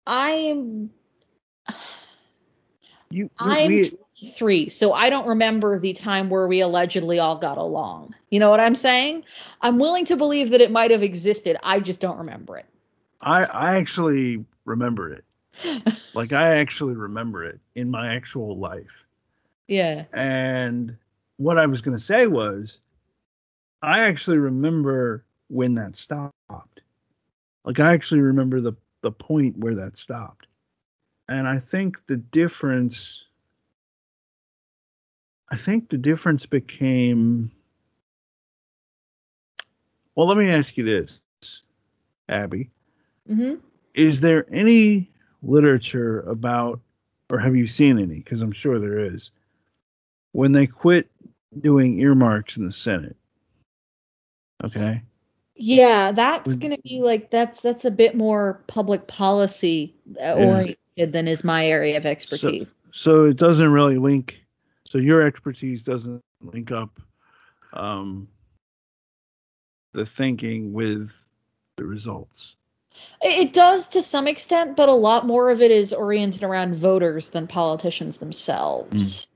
[0.07, 0.89] I'm
[3.09, 3.89] you, I'm we,
[4.22, 8.16] 23, so I don't remember the time where we allegedly all got along.
[8.30, 9.24] You know what I'm saying?
[9.62, 11.57] I'm willing to believe that it might have existed.
[11.64, 12.66] I just don't remember it.
[13.22, 15.26] I I actually remember it.
[16.14, 19.05] like I actually remember it in my actual life.
[19.68, 20.05] Yeah.
[20.14, 20.97] And
[21.38, 22.80] what I was going to say was
[23.82, 26.82] I actually remember when that stopped.
[27.64, 30.47] Like I actually remember the the point where that stopped.
[31.32, 33.23] And I think the difference
[35.51, 37.51] I think the difference became.
[40.15, 41.21] Well, let me ask you this,
[42.29, 42.69] Abby.
[43.29, 43.55] Mm-hmm.
[43.93, 45.11] Is there any
[45.43, 46.79] literature about,
[47.29, 48.15] or have you seen any?
[48.15, 49.32] Because I'm sure there is.
[50.32, 51.11] When they quit
[51.59, 53.17] doing earmarks in the Senate.
[54.63, 55.01] Okay.
[55.55, 60.69] Yeah, that's going to be like that's that's a bit more public policy uh, oriented
[60.69, 60.80] yeah.
[60.97, 62.67] Than is my area of expertise.
[62.91, 64.41] So, so, it doesn't really link.
[64.87, 66.99] So your expertise doesn't link up
[67.73, 68.27] um,
[69.93, 71.23] the thinking with
[71.77, 72.57] the results.
[73.21, 77.29] It does to some extent, but a lot more of it is oriented around voters
[77.29, 79.25] than politicians themselves.
[79.25, 79.27] Mm.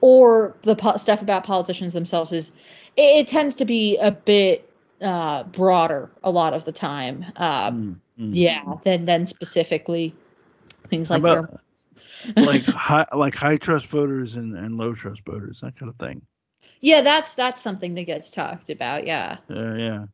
[0.00, 2.52] Or the po- stuff about politicians themselves is
[2.96, 4.70] it, it tends to be a bit
[5.02, 7.26] uh, broader a lot of the time.
[7.36, 8.30] Uh, mm, mm.
[8.32, 10.14] Yeah, than than specifically
[10.88, 11.60] things like about,
[12.36, 16.22] like high like high trust voters and, and low trust voters, that kind of thing.
[16.80, 19.06] Yeah, that's that's something that gets talked about.
[19.06, 19.38] Yeah.
[19.50, 20.04] Uh, yeah.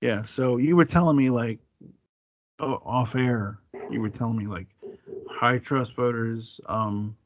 [0.00, 0.22] Yeah.
[0.22, 1.60] So you were telling me like
[2.60, 3.58] off air,
[3.90, 4.66] you were telling me like
[5.28, 7.16] high trust voters, um,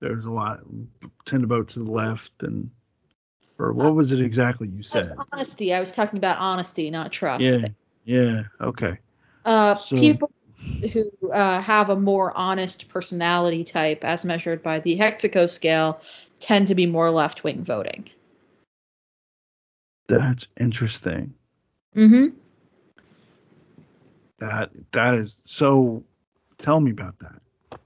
[0.00, 0.60] there's a lot
[1.24, 2.70] tend to vote to the left and
[3.58, 5.10] or what was it exactly you said?
[5.32, 5.72] honesty.
[5.72, 7.44] I was talking about honesty, not trust.
[7.44, 7.68] Yeah.
[8.04, 8.42] Yeah.
[8.60, 8.98] Okay.
[9.44, 10.30] Uh, so, people
[10.92, 16.00] who uh, have a more honest personality type, as measured by the Hexaco scale,
[16.40, 18.08] tend to be more left wing voting.
[20.08, 21.34] That's interesting.
[21.96, 22.36] Mm-hmm.
[24.38, 26.04] That that is so.
[26.58, 27.80] Tell me about that.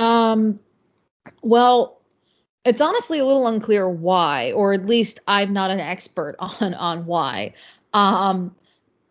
[0.00, 0.60] Um.
[1.42, 2.00] Well,
[2.64, 7.06] it's honestly a little unclear why, or at least I'm not an expert on on
[7.06, 7.54] why.
[7.92, 8.54] Um,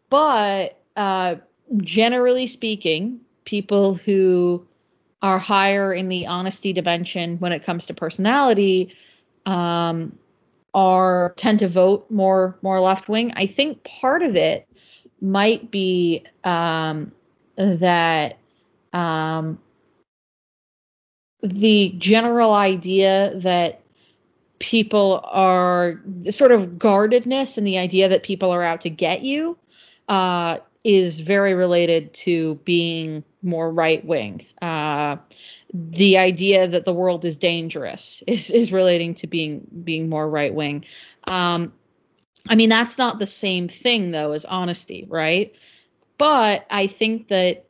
[0.10, 1.36] but uh,
[1.78, 4.66] generally speaking, people who
[5.22, 8.95] are higher in the honesty dimension when it comes to personality
[9.45, 10.18] um,
[10.74, 13.34] are tend to vote more more left wing.
[13.36, 14.68] I think part of it
[15.22, 17.11] might be um,
[17.55, 18.38] that
[18.93, 19.59] um,
[21.41, 23.82] the general idea that
[24.59, 29.57] people are sort of guardedness and the idea that people are out to get you
[30.07, 34.46] uh, is very related to being more right wing.
[34.62, 35.18] Uh,
[35.74, 40.54] the idea that the world is dangerous is, is relating to being being more right
[40.54, 40.86] wing.
[41.26, 41.74] Um,
[42.48, 45.56] I mean that's not the same thing though as honesty, right?
[46.20, 47.66] But I think that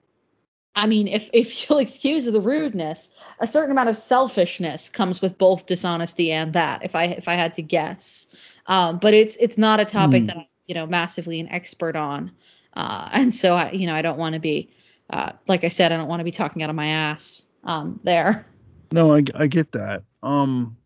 [0.75, 3.09] I mean, if if you'll excuse the rudeness,
[3.39, 6.83] a certain amount of selfishness comes with both dishonesty and that.
[6.83, 8.27] If I if I had to guess,
[8.67, 10.27] um, but it's it's not a topic mm.
[10.27, 12.33] that I'm you know massively an expert on,
[12.75, 14.69] uh, and so I you know I don't want to be,
[15.09, 17.99] uh, like I said, I don't want to be talking out of my ass um,
[18.03, 18.45] there.
[18.91, 20.03] No, I I get that.
[20.23, 20.77] Um,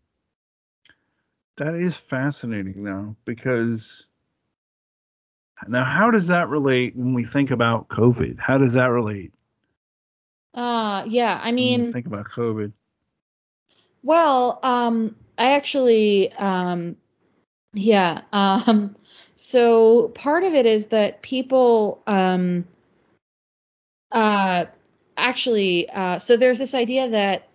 [1.56, 4.06] that is fascinating though because
[5.68, 8.38] now how does that relate when we think about COVID?
[8.38, 9.32] How does that relate?
[10.54, 11.40] Uh, yeah.
[11.42, 12.72] I mean, think about COVID.
[14.02, 16.96] Well, um, I actually, um,
[17.72, 18.22] yeah.
[18.32, 18.96] Um,
[19.42, 22.66] so part of it is that people, um,
[24.12, 24.66] uh,
[25.16, 27.48] actually, uh, so there's this idea that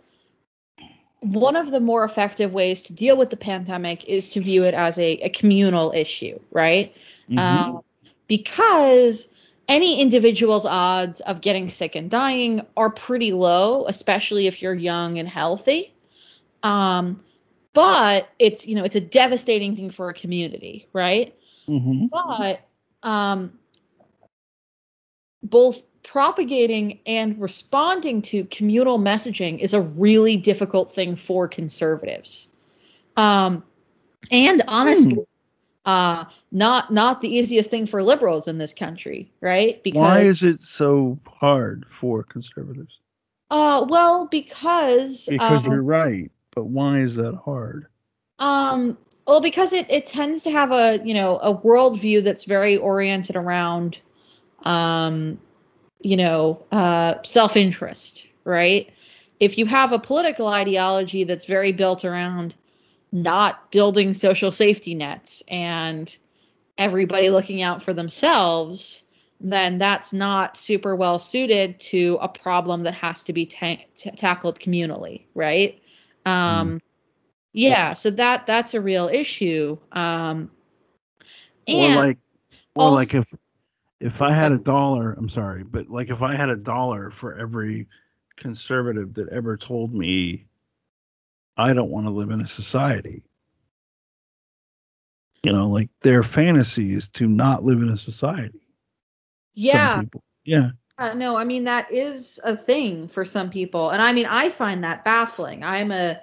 [1.20, 4.74] one of the more effective ways to deal with the pandemic is to view it
[4.74, 6.92] as a, a communal issue, right?
[7.30, 7.38] Mm-hmm.
[7.38, 7.82] Uh,
[8.26, 9.28] because
[9.68, 15.20] any individual's odds of getting sick and dying are pretty low, especially if you're young
[15.20, 15.94] and healthy.
[16.64, 17.24] Um,
[17.74, 21.36] but it's you know it's a devastating thing for a community, right?
[21.68, 22.08] Mm-hmm.
[22.12, 22.62] But
[23.04, 23.60] um,
[25.44, 32.50] both propagating and responding to communal messaging is a really difficult thing for conservatives.
[33.18, 33.64] Um,
[34.32, 35.26] and honestly, mm
[35.86, 39.82] uh, not not the easiest thing for liberals in this country, right?
[39.84, 43.00] Because why is it so hard for conservatives?
[43.52, 47.86] Uh, well, because because um, you're right, but why is that hard?
[48.40, 48.98] Um,
[49.28, 53.36] well, because it it tends to have a you know a worldview that's very oriented
[53.36, 54.00] around,
[54.64, 55.40] um,
[56.00, 58.92] you know, uh, self interest, right?
[59.40, 62.56] If you have a political ideology that's very built around
[63.12, 66.16] not building social safety nets and
[66.78, 69.04] everybody looking out for themselves,
[69.40, 74.12] then that's not super well suited to a problem that has to be ta- t-
[74.12, 75.82] tackled communally, right?
[76.26, 76.82] Um, mm.
[77.58, 79.78] Yeah, so that that's a real issue.
[79.94, 80.52] Um,
[81.68, 82.18] and or like,
[82.76, 83.34] or also, like if
[84.02, 87.34] if I had a dollar, I'm sorry, but like if I had a dollar for
[87.38, 87.88] every
[88.36, 90.48] conservative that ever told me
[91.56, 93.24] I don't want to live in a society.
[95.44, 98.68] You know, like their fantasy is to not live in a society.
[99.54, 100.02] Yeah.
[100.44, 100.72] Yeah.
[100.98, 104.50] Uh, no, I mean that is a thing for some people, and I mean I
[104.50, 105.64] find that baffling.
[105.64, 106.20] I'm a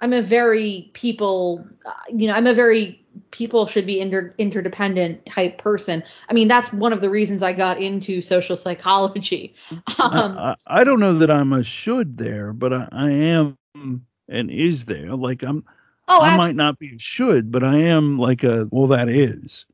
[0.00, 5.26] I'm a very people, uh, you know, I'm a very people should be inter- interdependent
[5.26, 6.02] type person.
[6.28, 9.54] I mean, that's one of the reasons I got into social psychology.
[9.98, 13.58] Um, I, I, don't know that I'm a should there, but I, I am
[14.30, 15.14] and is there.
[15.14, 15.64] Like I'm,
[16.08, 19.66] oh, I might not be a should, but I am like a well, that is.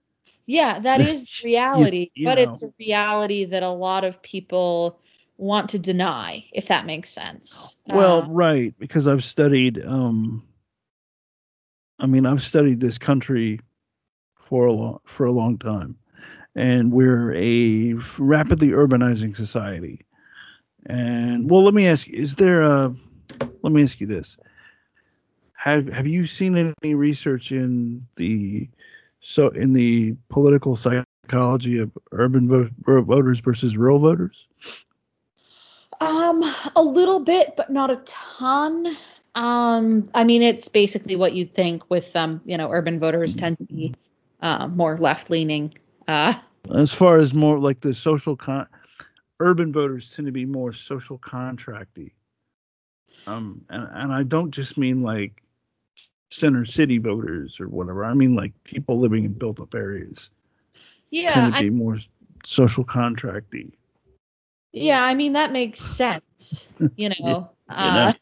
[0.46, 2.50] Yeah, that is reality, you, you but know.
[2.50, 5.00] it's a reality that a lot of people
[5.36, 7.76] want to deny, if that makes sense.
[7.86, 10.42] Well, uh, right, because I've studied um
[11.98, 13.60] I mean, I've studied this country
[14.34, 15.96] for a long for a long time.
[16.54, 20.06] And we're a rapidly urbanizing society.
[20.86, 22.94] And well, let me ask you, is there a
[23.62, 24.36] let me ask you this.
[25.54, 28.68] Have have you seen any research in the
[29.20, 34.46] so in the political psychology of urban vo- voters versus rural voters?
[36.00, 36.42] Um,
[36.74, 38.96] a little bit, but not a ton.
[39.34, 43.58] Um, I mean, it's basically what you'd think with um, you know, urban voters tend
[43.58, 43.94] to be
[44.40, 45.72] uh, more left leaning.
[46.08, 46.34] Uh,
[46.74, 48.66] as far as more like the social con,
[49.40, 52.12] urban voters tend to be more social contracty.
[53.26, 55.42] Um, and, and I don't just mean like
[56.30, 58.04] center city voters or whatever.
[58.04, 60.30] I mean like people living in built up areas.
[61.10, 61.98] Yeah, tend to be more
[62.44, 63.72] social contracty.
[64.76, 66.22] Yeah, I mean that makes sense.
[66.96, 68.12] You know, uh,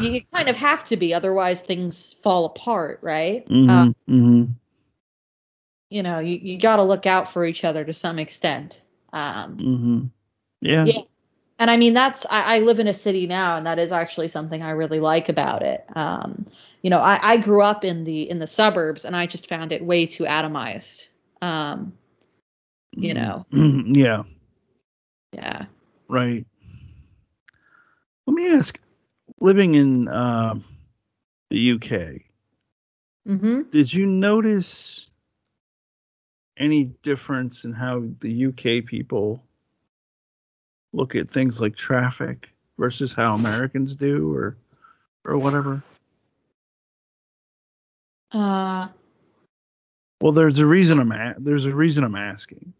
[0.00, 3.48] you kind of have to be, otherwise things fall apart, right?
[3.48, 4.44] Mm-hmm, uh, mm-hmm.
[5.88, 8.82] You know, you, you got to look out for each other to some extent.
[9.12, 10.04] Um, mm-hmm.
[10.60, 10.84] Yeah.
[10.84, 11.00] Yeah.
[11.60, 14.28] And I mean, that's I, I, live in a city now, and that is actually
[14.28, 15.84] something I really like about it.
[15.94, 16.46] Um,
[16.82, 19.70] you know, I, I grew up in the in the suburbs, and I just found
[19.70, 21.06] it way too atomized.
[21.40, 21.92] Um,
[22.90, 23.46] you know.
[23.52, 24.24] yeah.
[25.32, 25.66] Yeah.
[26.08, 26.46] Right.
[28.26, 28.78] Let me ask,
[29.40, 30.54] living in uh,
[31.50, 32.22] the UK,
[33.28, 33.62] mm-hmm.
[33.70, 35.08] did you notice
[36.58, 39.42] any difference in how the UK people
[40.92, 44.56] look at things like traffic versus how Americans do, or
[45.24, 45.82] or whatever?
[48.30, 48.88] Uh.
[50.20, 52.72] Well, there's a reason I'm a- there's a reason I'm asking.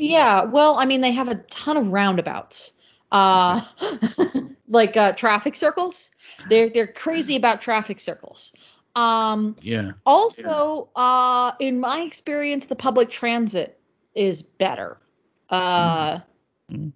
[0.00, 2.72] Yeah, well, I mean, they have a ton of roundabouts,
[3.12, 3.60] uh,
[4.68, 6.10] like uh, traffic circles.
[6.48, 8.54] They're they're crazy about traffic circles.
[8.96, 9.92] Um, yeah.
[10.06, 11.02] Also, yeah.
[11.02, 13.78] Uh, in my experience, the public transit
[14.14, 14.96] is better.
[15.50, 16.20] Uh,
[16.70, 16.88] mm-hmm.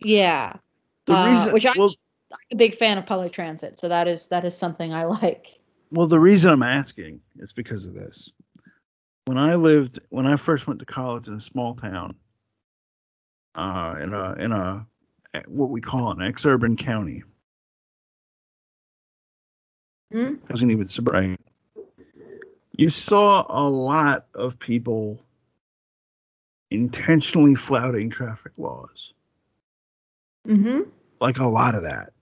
[0.00, 0.54] yeah.
[1.04, 1.94] The uh, reason, which I'm, well,
[2.32, 5.60] I'm a big fan of public transit, so that is that is something I like.
[5.92, 8.32] Well, the reason I'm asking is because of this
[9.26, 12.14] when I lived when I first went to college in a small town,
[13.54, 14.86] uh, in a in a
[15.48, 17.24] what we call an exurban county.
[20.14, 20.46] Mm-hmm.
[20.48, 21.36] Wasn't even suburban.
[22.72, 25.20] You saw a lot of people
[26.70, 29.12] intentionally flouting traffic laws.
[30.46, 30.82] Mm-hmm.
[31.20, 32.12] Like a lot of that.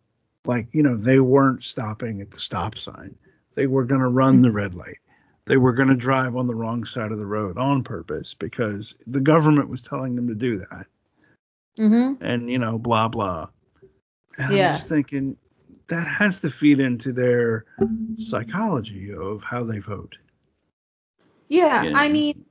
[0.47, 3.17] Like, you know, they weren't stopping at the stop sign.
[3.55, 4.99] They were going to run the red light
[5.47, 8.95] they were going to drive on the wrong side of the road on purpose because
[9.07, 10.87] the government was telling them to do that.
[11.79, 12.25] Mm-hmm.
[12.25, 13.49] And you know, blah blah.
[14.39, 14.71] And yeah.
[14.71, 15.37] I'm just thinking
[15.89, 17.67] that has to feed into their
[18.19, 20.17] psychology of how they vote.
[21.49, 21.93] Yeah, know?
[21.95, 22.45] I mean,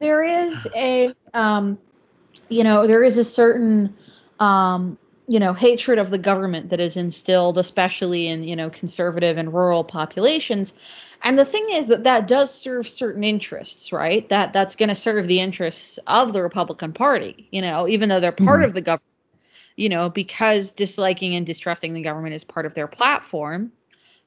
[0.00, 1.78] there is a, um,
[2.48, 3.94] you know, there is a certain,
[4.40, 4.98] um,
[5.28, 9.52] you know, hatred of the government that is instilled, especially in you know conservative and
[9.52, 10.72] rural populations
[11.22, 14.28] and the thing is that that does serve certain interests, right?
[14.28, 18.20] That that's going to serve the interests of the Republican Party, you know, even though
[18.20, 18.68] they're part mm-hmm.
[18.68, 19.02] of the government,
[19.76, 23.72] you know, because disliking and distrusting the government is part of their platform,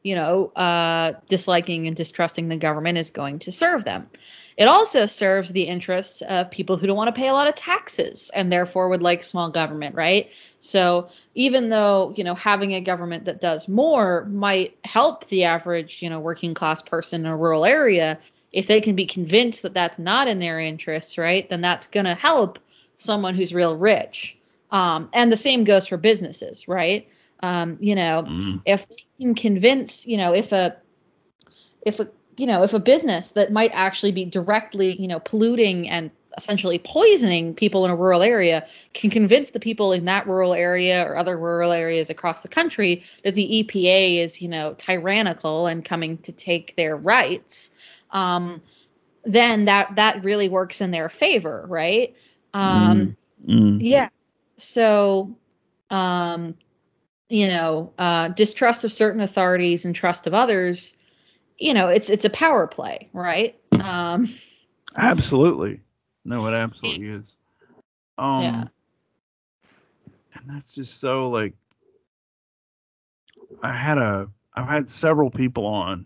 [0.03, 4.09] you know, uh, disliking and distrusting the government is going to serve them.
[4.57, 7.55] It also serves the interests of people who don't want to pay a lot of
[7.55, 10.29] taxes and therefore would like small government, right?
[10.61, 16.01] So even though, you know, having a government that does more might help the average,
[16.01, 18.19] you know, working class person in a rural area,
[18.53, 22.05] if they can be convinced that that's not in their interests, right, then that's going
[22.05, 22.59] to help
[22.97, 24.37] someone who's real rich.
[24.69, 27.09] Um, and the same goes for businesses, right?
[27.41, 28.61] Um, you know, mm.
[28.63, 30.77] if they can convince, you know, if a
[31.81, 32.07] if a
[32.37, 36.79] you know if a business that might actually be directly you know polluting and essentially
[36.79, 41.17] poisoning people in a rural area can convince the people in that rural area or
[41.17, 46.17] other rural areas across the country that the EPA is, you know, tyrannical and coming
[46.19, 47.71] to take their rights,
[48.11, 48.61] um,
[49.23, 52.15] then that that really works in their favor, right?
[52.53, 53.15] Um,
[53.45, 53.77] mm, mm.
[53.81, 54.09] Yeah.
[54.57, 55.35] So,
[55.89, 56.55] um,
[57.29, 60.93] you know, uh, distrust of certain authorities and trust of others,
[61.57, 63.57] you know, it's it's a power play, right?
[63.79, 64.33] Um,
[64.95, 65.81] absolutely.
[66.23, 67.35] No, it absolutely is.
[68.17, 68.63] Um, yeah.
[70.33, 71.53] And that's just so like
[73.61, 76.05] I had a I've had several people on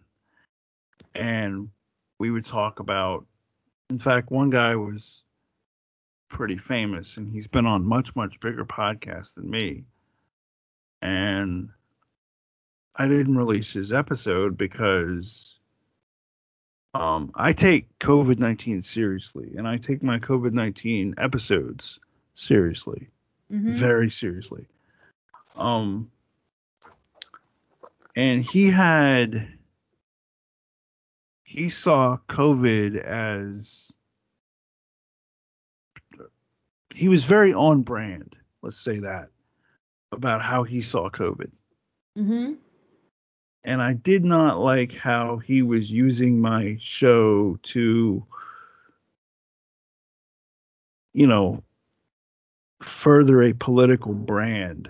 [1.13, 1.69] and
[2.19, 3.25] we would talk about
[3.89, 5.23] in fact one guy was
[6.29, 9.85] pretty famous and he's been on much much bigger podcasts than me
[11.01, 11.69] and
[12.95, 15.44] I didn't release his episode because
[16.95, 21.99] um, I take COVID 19 seriously, and I take my COVID 19 episodes
[22.35, 23.09] seriously,
[23.51, 23.73] mm-hmm.
[23.73, 24.67] very seriously.
[25.57, 26.09] Um,
[28.15, 29.45] and he had,
[31.43, 33.91] he saw COVID as,
[36.93, 39.27] he was very on brand, let's say that,
[40.13, 41.51] about how he saw COVID.
[42.17, 42.53] Mm-hmm
[43.65, 48.23] and I did not like how he was using my show to,
[51.13, 51.63] you know,
[52.79, 54.89] further a political brand.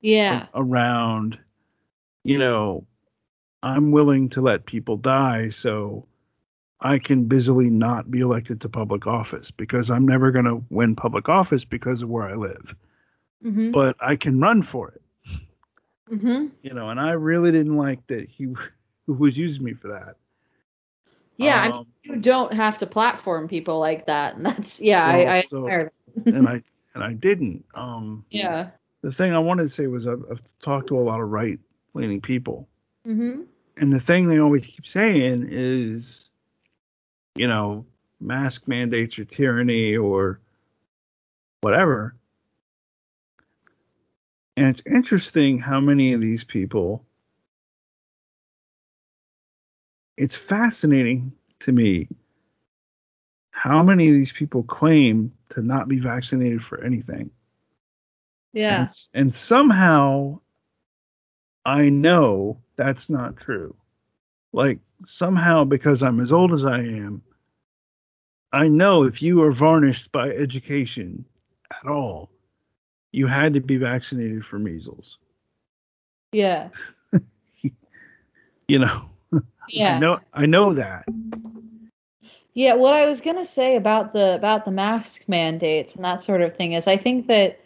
[0.00, 0.46] Yeah.
[0.54, 1.38] around,
[2.22, 2.86] you know,
[3.62, 6.06] I'm willing to let people die so
[6.80, 10.94] I can busily not be elected to public office because I'm never going to win
[10.94, 12.76] public office because of where I live.
[13.44, 13.72] Mm-hmm.
[13.72, 15.02] But I can run for it.
[16.10, 16.46] Mm-hmm.
[16.62, 18.48] You know, and I really didn't like that he
[19.06, 20.16] was using me for that.
[21.36, 24.80] Yeah, um, I mean, um, you don't have to platform people like that, and that's
[24.80, 25.66] yeah, well, I, I so,
[26.24, 26.62] and I
[26.94, 27.64] and I didn't.
[27.74, 28.70] Um, yeah.
[29.02, 31.60] The thing I wanted to say was I've, I've talked to a lot of right
[31.94, 32.68] leaning people,
[33.06, 33.42] mm-hmm.
[33.76, 36.30] and the thing they always keep saying is,
[37.34, 37.84] you know,
[38.20, 40.40] mask mandates or tyranny or
[41.60, 42.16] whatever.
[44.56, 47.04] And it's interesting how many of these people,
[50.16, 52.08] it's fascinating to me
[53.50, 57.30] how many of these people claim to not be vaccinated for anything.
[58.52, 58.80] Yeah.
[58.82, 60.40] And, and somehow
[61.64, 63.74] I know that's not true.
[64.52, 67.22] Like somehow because I'm as old as I am,
[68.52, 71.24] I know if you are varnished by education
[71.70, 72.30] at all,
[73.16, 75.16] you had to be vaccinated for measles.
[76.32, 76.68] Yeah.
[78.68, 79.10] you know.
[79.68, 79.96] Yeah.
[79.96, 81.08] I know I know that.
[82.54, 86.40] Yeah, what I was gonna say about the about the mask mandates and that sort
[86.40, 87.58] of thing is I think that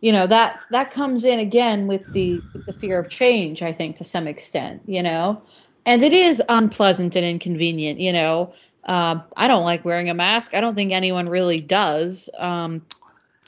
[0.00, 3.74] you know that that comes in again with the with the fear of change I
[3.74, 5.42] think to some extent you know
[5.84, 10.54] and it is unpleasant and inconvenient you know uh, I don't like wearing a mask
[10.54, 12.80] I don't think anyone really does um,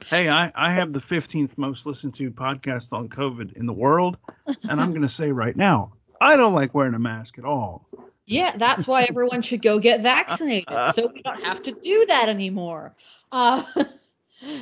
[0.07, 4.19] Hey, I, I have the 15th most listened to podcast on COVID in the world,
[4.69, 7.87] and I'm going to say right now, I don't like wearing a mask at all.
[8.27, 12.29] Yeah, that's why everyone should go get vaccinated, so we don't have to do that
[12.29, 12.95] anymore.
[13.31, 13.63] Uh,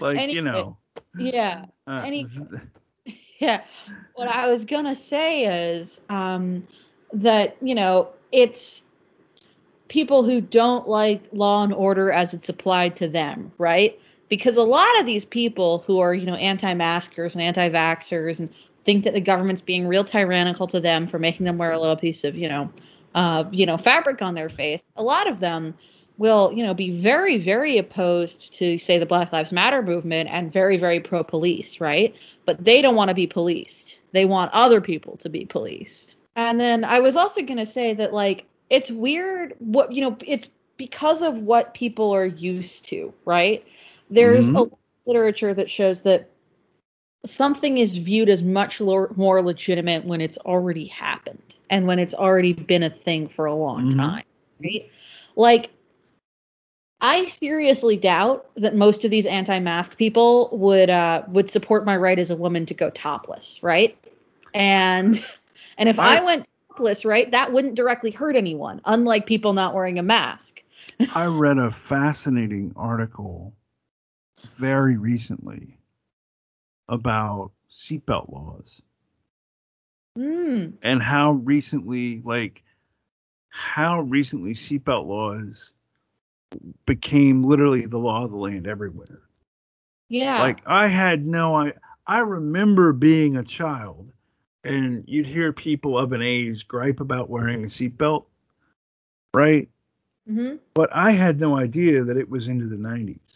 [0.00, 0.76] like anyway, you know.
[1.16, 1.66] Yeah.
[1.86, 2.26] Uh, any,
[3.38, 3.62] yeah.
[4.14, 6.66] What I was gonna say is um,
[7.12, 8.82] that you know it's
[9.88, 14.00] people who don't like law and order as it's applied to them, right?
[14.32, 18.48] Because a lot of these people who are, you know, anti-maskers and anti-vaxxers and
[18.82, 21.98] think that the government's being real tyrannical to them for making them wear a little
[21.98, 22.72] piece of, you know,
[23.14, 24.84] uh, you know, fabric on their face.
[24.96, 25.74] A lot of them
[26.16, 30.50] will, you know, be very, very opposed to, say, the Black Lives Matter movement and
[30.50, 32.16] very, very pro-police, right?
[32.46, 33.98] But they don't want to be policed.
[34.12, 36.16] They want other people to be policed.
[36.36, 40.16] And then I was also going to say that, like, it's weird what, you know,
[40.26, 43.62] it's because of what people are used to, right?
[44.12, 44.72] There's mm-hmm.
[44.72, 46.28] a literature that shows that
[47.24, 52.52] something is viewed as much more legitimate when it's already happened and when it's already
[52.52, 54.00] been a thing for a long mm-hmm.
[54.00, 54.24] time,
[54.62, 54.90] right?
[55.36, 55.70] Like
[57.00, 62.18] I seriously doubt that most of these anti-mask people would uh, would support my right
[62.18, 63.96] as a woman to go topless, right?
[64.52, 65.24] And
[65.78, 69.74] and if I, I went topless, right, that wouldn't directly hurt anyone, unlike people not
[69.74, 70.62] wearing a mask.
[71.14, 73.54] I read a fascinating article
[74.62, 75.76] very recently
[76.88, 78.80] about seatbelt laws.
[80.16, 80.74] Mm.
[80.82, 82.62] And how recently, like,
[83.48, 85.74] how recently seatbelt laws
[86.86, 89.20] became literally the law of the land everywhere.
[90.08, 90.40] Yeah.
[90.40, 91.72] Like I had no I
[92.06, 94.12] I remember being a child
[94.62, 98.26] and you'd hear people of an age gripe about wearing a seatbelt,
[99.34, 99.68] right?
[100.30, 100.56] Mm-hmm.
[100.74, 103.31] But I had no idea that it was into the 90s.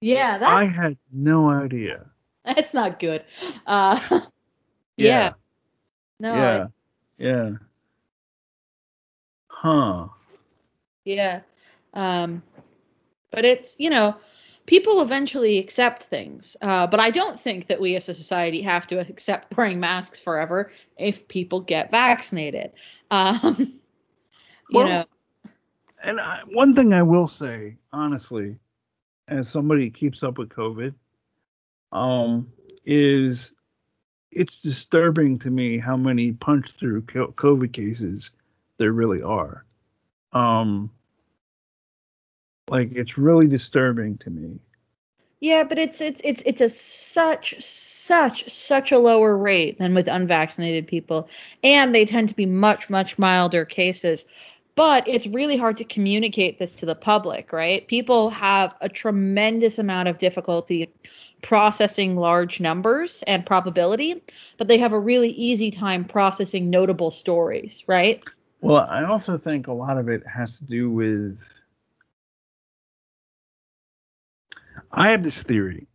[0.00, 2.06] Yeah, that I had no idea.
[2.44, 3.24] That's not good.
[3.66, 4.20] Uh, yeah.
[4.96, 5.32] yeah.
[6.18, 6.34] No.
[6.34, 6.66] Yeah.
[7.18, 7.50] yeah.
[9.48, 10.08] Huh.
[11.04, 11.40] Yeah.
[11.92, 12.42] Um,
[13.30, 14.16] but it's you know
[14.66, 16.56] people eventually accept things.
[16.62, 20.18] Uh, but I don't think that we as a society have to accept wearing masks
[20.18, 22.72] forever if people get vaccinated.
[23.10, 23.56] Um,
[24.70, 25.04] you well, know.
[26.02, 28.56] And I, one thing I will say, honestly,
[29.30, 30.92] as somebody keeps up with COVID,
[31.92, 32.52] um,
[32.84, 33.52] is
[34.30, 38.30] it's disturbing to me how many punch through COVID cases
[38.76, 39.64] there really are.
[40.32, 40.90] Um,
[42.68, 44.60] like it's really disturbing to me.
[45.40, 50.06] Yeah, but it's it's it's it's a such such such a lower rate than with
[50.06, 51.28] unvaccinated people,
[51.64, 54.26] and they tend to be much much milder cases.
[54.76, 57.86] But it's really hard to communicate this to the public, right?
[57.86, 60.90] People have a tremendous amount of difficulty
[61.42, 64.22] processing large numbers and probability,
[64.58, 68.22] but they have a really easy time processing notable stories, right?
[68.60, 71.40] Well, I also think a lot of it has to do with
[74.92, 75.86] I have this theory,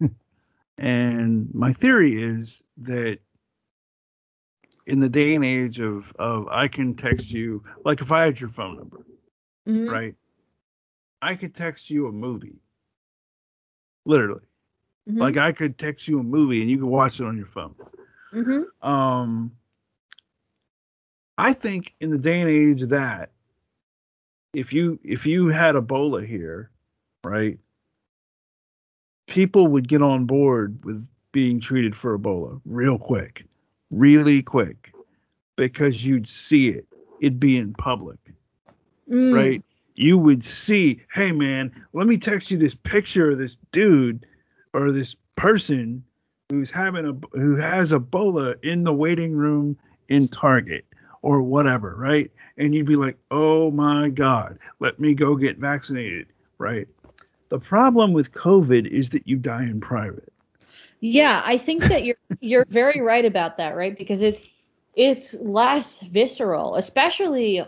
[0.78, 3.18] and my theory is that
[4.86, 8.40] in the day and age of of I can text you, like if I had
[8.40, 9.06] your phone number,
[9.66, 9.88] mm-hmm.
[9.88, 10.14] right?
[11.20, 12.56] I could text you a movie,
[14.04, 14.42] literally.
[15.08, 15.18] Mm-hmm.
[15.18, 17.74] Like I could text you a movie and you could watch it on your phone.
[18.32, 18.88] Mm-hmm.
[18.88, 19.52] Um,
[21.38, 23.30] I think in the day and age of that,
[24.52, 26.70] if you if you had Ebola here,
[27.24, 27.58] right,
[29.26, 33.46] people would get on board with being treated for Ebola real quick,
[33.92, 34.92] really quick,
[35.56, 36.86] because you'd see it.
[37.20, 38.18] It'd be in public,
[39.08, 39.32] mm.
[39.32, 39.62] right?
[39.94, 44.26] You would see, hey man, let me text you this picture of this dude
[44.72, 46.02] or this person
[46.48, 49.78] who's having a who has Ebola in the waiting room
[50.08, 50.84] in Target
[51.20, 52.30] or whatever, right?
[52.58, 56.26] And you'd be like, oh my God, let me go get vaccinated,
[56.58, 56.88] right?
[57.50, 60.31] The problem with COVID is that you die in private.
[61.04, 63.96] Yeah, I think that you're you're very right about that, right?
[63.96, 64.48] Because it's
[64.94, 67.62] it's less visceral, especially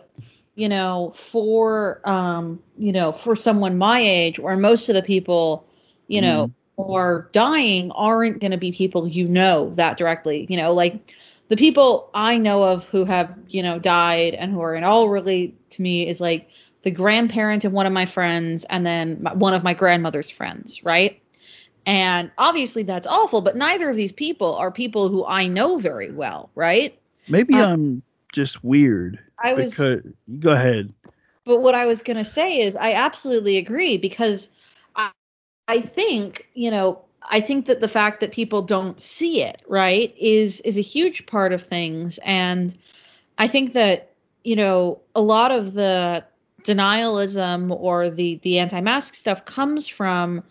[0.55, 5.67] you know for um you know for someone my age where most of the people
[6.07, 6.53] you know mm.
[6.77, 11.13] who are dying aren't going to be people you know that directly you know like
[11.49, 15.09] the people i know of who have you know died and who are in all
[15.09, 16.49] really to me is like
[16.85, 21.21] the grandparent of one of my friends, and then one of my grandmother's friends, right?
[21.87, 26.11] And obviously that's awful, but neither of these people are people who I know very
[26.11, 26.99] well, right?
[27.29, 29.19] Maybe um, I'm just weird.
[29.39, 30.03] I was because,
[30.39, 30.93] go ahead.
[31.45, 34.49] But what I was going to say is I absolutely agree because
[34.97, 35.11] I
[35.69, 40.15] I think, you know, I think that the fact that people don't see it, right,
[40.19, 42.77] is is a huge part of things and
[43.37, 44.13] I think that,
[44.43, 46.25] you know, a lot of the
[46.63, 50.43] denialism or the the anti-mask stuff comes from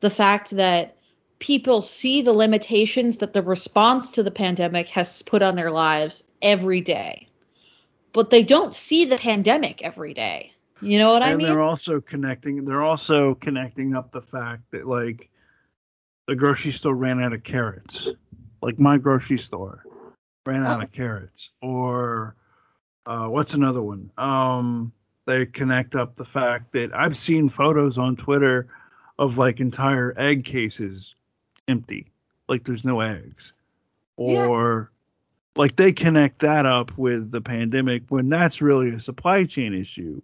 [0.00, 0.96] the fact that
[1.38, 6.24] people see the limitations that the response to the pandemic has put on their lives
[6.42, 7.28] every day.
[8.12, 10.52] But they don't see the pandemic every day.
[10.80, 11.46] You know what and I mean?
[11.46, 15.28] And they're also connecting they're also connecting up the fact that like
[16.26, 18.08] the grocery store ran out of carrots.
[18.62, 19.84] Like my grocery store
[20.46, 20.84] ran out oh.
[20.84, 21.50] of carrots.
[21.60, 22.36] Or
[23.06, 24.10] uh, what's another one?
[24.16, 24.92] Um
[25.26, 28.68] they connect up the fact that I've seen photos on Twitter
[29.18, 31.14] of like entire egg cases
[31.66, 32.10] empty,
[32.48, 33.52] like there's no eggs,
[34.16, 34.90] or
[35.56, 35.60] yeah.
[35.60, 40.20] like they connect that up with the pandemic when that's really a supply chain issue,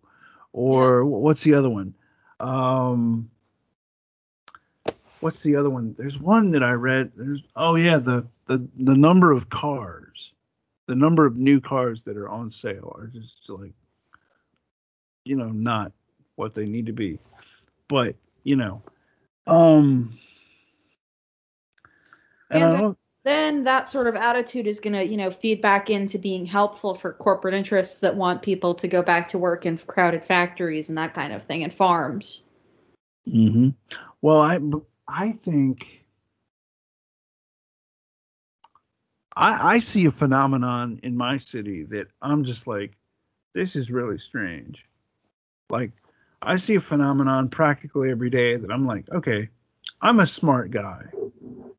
[0.52, 1.02] or yeah.
[1.02, 1.94] what's the other one?
[2.40, 3.30] Um,
[5.20, 5.94] what's the other one?
[5.98, 7.12] There's one that I read.
[7.16, 10.32] There's oh yeah, the the the number of cars,
[10.86, 13.72] the number of new cars that are on sale are just like
[15.24, 15.92] you know, not
[16.36, 17.18] what they need to be.
[17.88, 18.14] But,
[18.44, 18.82] you know,
[19.46, 20.16] um
[22.50, 26.18] and, and then that sort of attitude is going to, you know, feed back into
[26.18, 30.22] being helpful for corporate interests that want people to go back to work in crowded
[30.22, 32.42] factories and that kind of thing and farms.
[33.26, 33.74] Mhm.
[34.20, 34.60] Well, I
[35.08, 36.04] I think
[39.34, 42.96] I I see a phenomenon in my city that I'm just like
[43.54, 44.84] this is really strange.
[45.70, 45.92] Like
[46.44, 49.48] I see a phenomenon practically every day that I'm like, okay,
[50.00, 51.04] I'm a smart guy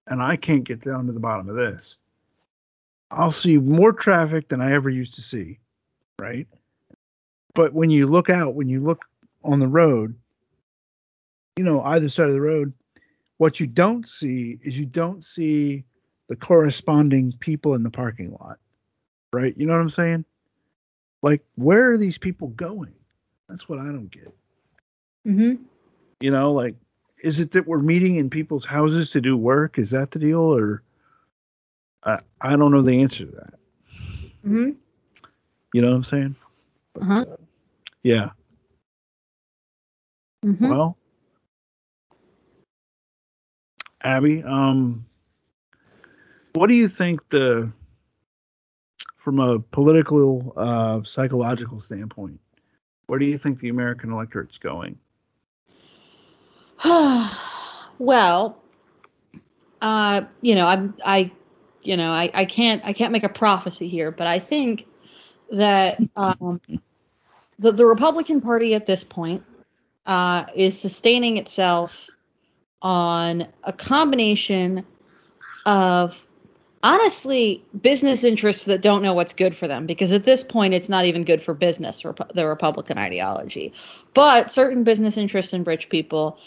[0.07, 1.97] and I can't get down to the bottom of this.
[3.11, 5.59] I'll see more traffic than I ever used to see,
[6.19, 6.47] right?
[7.53, 9.05] But when you look out, when you look
[9.43, 10.15] on the road,
[11.57, 12.73] you know, either side of the road,
[13.37, 15.83] what you don't see is you don't see
[16.27, 18.57] the corresponding people in the parking lot,
[19.31, 19.55] right?
[19.55, 20.25] You know what I'm saying?
[21.21, 22.93] Like, where are these people going?
[23.47, 24.33] That's what I don't get.
[25.25, 25.63] Mm-hmm.
[26.19, 26.75] You know, like,
[27.21, 29.79] is it that we're meeting in people's houses to do work?
[29.79, 30.83] Is that the deal, or
[32.03, 33.53] I I don't know the answer to that.
[34.45, 34.71] Mm-hmm.
[35.73, 36.35] You know what I'm saying?
[37.01, 37.25] Uh-huh.
[38.03, 38.29] Yeah.
[40.45, 40.69] Mm-hmm.
[40.69, 40.97] Well,
[44.01, 45.05] Abby, um,
[46.55, 47.71] what do you think the
[49.17, 52.39] from a political uh, psychological standpoint
[53.07, 54.97] where do you think the american electorate's going
[57.99, 58.61] well
[59.81, 61.31] uh, you know i'm i
[61.81, 64.87] you know I, I can't i can't make a prophecy here but i think
[65.51, 66.61] that um,
[67.59, 69.43] the, the republican party at this point
[70.05, 72.09] uh, is sustaining itself
[72.81, 74.85] on a combination
[75.65, 76.21] of
[76.83, 80.87] honestly business interests that don't know what's good for them because at this point it's
[80.87, 82.03] not even good for business
[82.35, 83.73] the republican ideology.
[84.13, 86.37] But certain business interests and rich people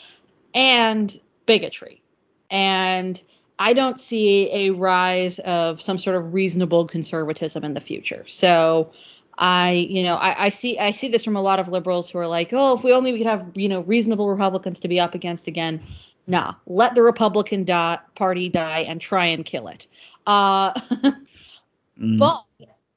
[0.55, 2.03] and bigotry
[2.51, 3.22] and
[3.59, 8.92] i don't see a rise of some sort of reasonable conservatism in the future so
[9.38, 12.18] I, you know, I, I, see I see this from a lot of liberals who
[12.18, 14.99] are like, oh, if we only we could have, you know, reasonable Republicans to be
[14.99, 15.80] up against again.
[16.26, 19.86] Nah, let the Republican die, Party die and try and kill it.
[20.26, 20.74] Uh,
[21.99, 22.18] mm.
[22.18, 22.44] But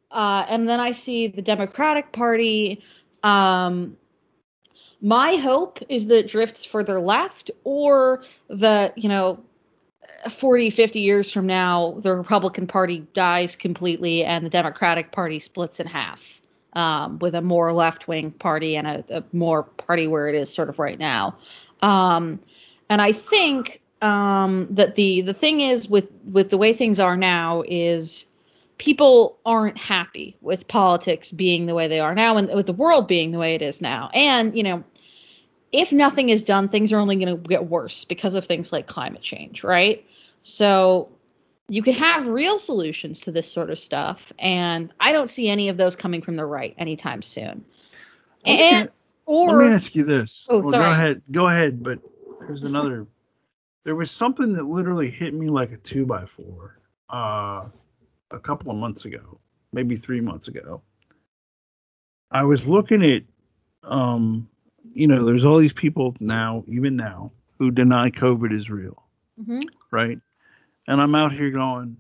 [0.10, 2.84] uh, and then I see the Democratic Party.
[3.24, 3.98] Um,
[5.02, 9.44] my hope is that it drifts further left, or that you know
[10.30, 15.80] 40, 50 years from now, the Republican Party dies completely and the Democratic Party splits
[15.80, 16.42] in half
[16.74, 20.54] um, with a more left wing party and a, a, more party where it is
[20.54, 21.38] sort of right now.
[21.82, 22.40] Um,
[22.90, 27.18] and I think um, that the the thing is with with the way things are
[27.18, 28.26] now is
[28.78, 33.08] people aren't happy with politics being the way they are now and with the world
[33.08, 34.10] being the way it is now.
[34.14, 34.84] And you know,
[35.72, 38.88] if nothing is done, things are only going to get worse because of things like
[38.88, 40.06] climate change, right?
[40.42, 41.10] So
[41.70, 45.70] you can have real solutions to this sort of stuff, and I don't see any
[45.70, 47.64] of those coming from the right anytime soon.
[48.46, 48.90] and
[49.26, 50.48] or let me ask you this.
[50.50, 50.84] Oh, well, sorry.
[50.84, 51.22] Go ahead.
[51.32, 51.84] Go ahead.
[51.84, 52.00] But
[52.42, 53.08] there's another.
[53.86, 56.80] there was something that literally hit me like a two by four.
[57.10, 57.66] Uh,
[58.32, 59.40] a couple of months ago,
[59.72, 60.82] maybe three months ago.
[62.32, 63.24] I was looking at,
[63.84, 64.48] um,
[64.94, 69.04] you know, there's all these people now, even now, who deny COVID is real,
[69.40, 69.62] mm-hmm.
[69.92, 70.20] right?
[70.88, 71.98] And I'm out here going,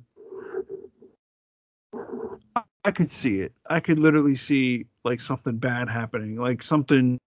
[2.84, 3.54] I could see it.
[3.70, 7.20] I could literally see like something bad happening, like something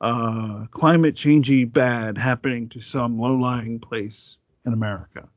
[0.00, 5.28] uh, climate changey bad happening to some low lying place in America.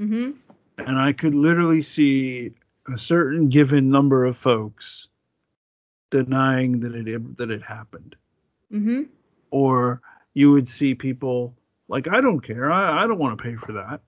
[0.00, 0.32] Mm-hmm.
[0.78, 2.52] And I could literally see
[2.92, 5.08] a certain given number of folks
[6.10, 8.16] denying that it that it happened.
[8.72, 9.02] Mm-hmm.
[9.50, 10.02] Or
[10.34, 11.54] you would see people
[11.88, 12.70] like, I don't care.
[12.70, 14.00] I, I don't want to pay for that.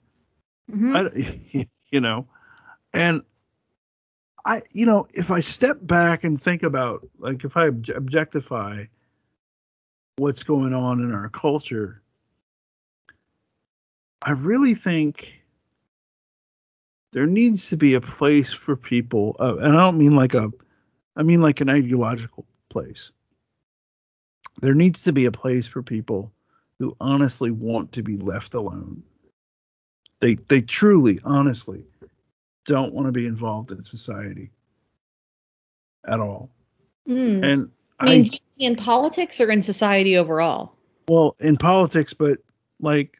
[0.70, 0.96] Mm-hmm.
[0.96, 2.28] I, you know,
[2.92, 3.22] and
[4.44, 8.84] I, you know, if I step back and think about, like, if I objectify
[10.16, 12.02] what's going on in our culture,
[14.22, 15.40] I really think
[17.12, 20.50] there needs to be a place for people, uh, and I don't mean like a,
[21.16, 23.10] I mean like an ideological place.
[24.60, 26.32] There needs to be a place for people
[26.78, 29.02] who honestly want to be left alone.
[30.20, 31.84] They they truly, honestly,
[32.66, 34.50] don't want to be involved in society
[36.06, 36.50] at all.
[37.08, 37.44] Mm.
[37.44, 40.74] And I mean, I, in politics or in society overall?
[41.08, 42.38] Well, in politics, but
[42.80, 43.18] like,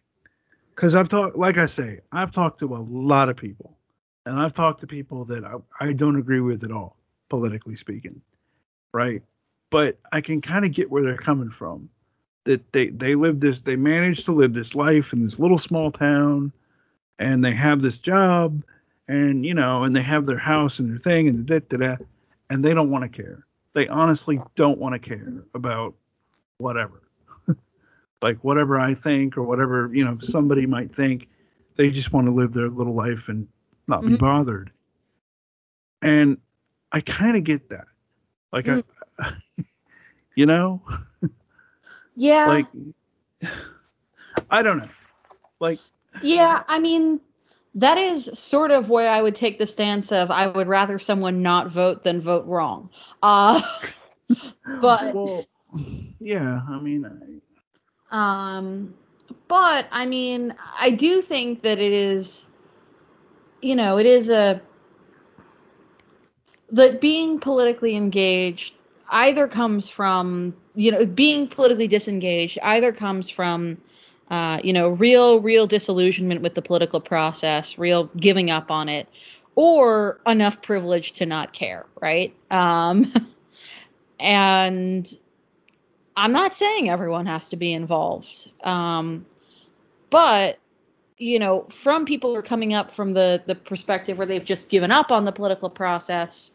[0.75, 3.77] because I've talked, like I say, I've talked to a lot of people,
[4.25, 6.97] and I've talked to people that I, I don't agree with at all,
[7.29, 8.21] politically speaking,
[8.93, 9.23] right?
[9.71, 11.89] But I can kind of get where they're coming from.
[12.45, 15.91] That they they live this, they manage to live this life in this little small
[15.91, 16.53] town,
[17.19, 18.65] and they have this job,
[19.07, 21.97] and you know, and they have their house and their thing and da da da,
[22.49, 23.45] and they don't want to care.
[23.73, 25.95] They honestly don't want to care about
[26.57, 27.03] whatever.
[28.23, 31.29] like whatever I think or whatever, you know, somebody might think.
[31.77, 33.49] They just want to live their little life and
[33.87, 34.15] not mm-hmm.
[34.15, 34.71] be bothered.
[36.03, 36.39] And
[36.93, 37.87] I kind of get that.
[38.53, 38.83] Like mm.
[38.83, 39.00] I
[40.35, 40.83] you know?
[42.17, 42.47] Yeah.
[42.49, 42.67] Like,
[44.51, 44.89] I don't know.
[45.61, 45.79] Like.
[46.23, 47.21] Yeah, I mean,
[47.75, 51.43] that is sort of where I would take the stance of I would rather someone
[51.43, 52.91] not vote than vote wrong.
[53.23, 53.61] Uh,
[54.81, 55.15] but.
[55.15, 55.47] Well,
[56.21, 57.07] yeah, I mean.
[57.07, 57.41] I,
[58.11, 58.95] um,
[59.49, 62.49] but I mean, I do think that it is,
[63.63, 64.61] you know, it is a
[66.73, 68.75] that being politically engaged
[69.11, 73.79] either comes from you know being politically disengaged either comes from
[74.31, 79.09] uh, you know real real disillusionment with the political process real giving up on it
[79.57, 82.35] or enough privilege to not care right?
[82.51, 83.13] Um,
[84.21, 85.11] and
[86.17, 89.25] i'm not saying everyone has to be involved um,
[90.11, 90.59] but
[91.17, 94.69] you know from people who are coming up from the the perspective where they've just
[94.69, 96.51] given up on the political process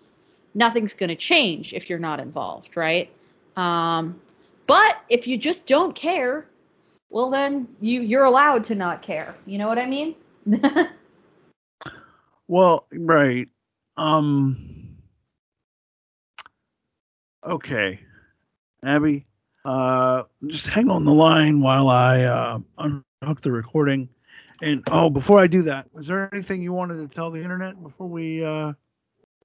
[0.55, 3.11] nothing's going to change if you're not involved, right?
[3.55, 4.19] Um,
[4.65, 6.47] but if you just don't care,
[7.09, 9.35] well then you you're allowed to not care.
[9.45, 10.15] You know what I mean?
[12.47, 13.47] well, right.
[13.97, 14.97] Um
[17.45, 17.99] Okay.
[18.83, 19.25] Abby,
[19.65, 24.09] uh just hang on the line while I uh unhook the recording.
[24.61, 27.81] And oh, before I do that, was there anything you wanted to tell the internet
[27.83, 28.73] before we uh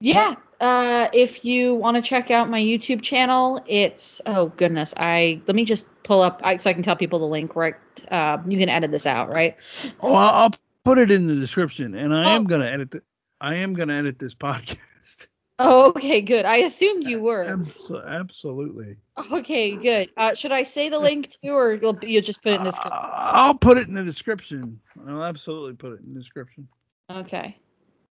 [0.01, 0.35] yeah.
[0.59, 5.55] Uh, if you want to check out my YouTube channel, it's oh goodness, I let
[5.55, 7.55] me just pull up I, so I can tell people the link.
[7.55, 7.75] Right,
[8.09, 9.55] uh, you can edit this out, right?
[10.01, 10.51] Oh, I'll
[10.83, 12.35] put it in the description, and I oh.
[12.35, 12.91] am gonna edit.
[12.91, 13.01] The,
[13.39, 15.27] I am gonna edit this podcast.
[15.57, 16.45] Oh, okay, good.
[16.45, 17.43] I assumed you were.
[17.43, 18.97] Abs- absolutely.
[19.31, 20.09] Okay, good.
[20.17, 22.69] Uh, should I say the link too, or you'll you'll just put it in the
[22.69, 22.99] description?
[23.01, 24.79] Uh, I'll put it in the description.
[25.07, 26.67] I'll absolutely put it in the description.
[27.09, 27.57] Okay.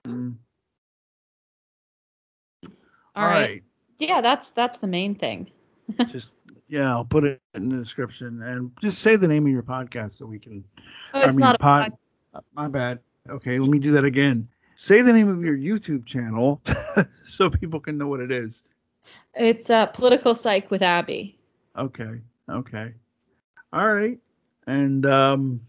[0.05, 0.35] Mm.
[3.15, 3.41] All right.
[3.41, 3.63] right.
[3.99, 5.51] Yeah, that's that's the main thing.
[6.11, 6.33] just
[6.67, 10.13] yeah, I'll put it in the description and just say the name of your podcast
[10.13, 10.63] so we can.
[11.13, 11.93] Oh, it's I mean, not pod,
[12.33, 12.43] pod.
[12.53, 12.99] My bad.
[13.29, 14.47] Okay, let me do that again.
[14.75, 16.61] Say the name of your YouTube channel
[17.23, 18.63] so people can know what it is.
[19.35, 21.37] It's uh, Political Psych with Abby.
[21.77, 22.21] Okay.
[22.49, 22.93] Okay.
[23.71, 24.19] All right.
[24.67, 25.61] And um,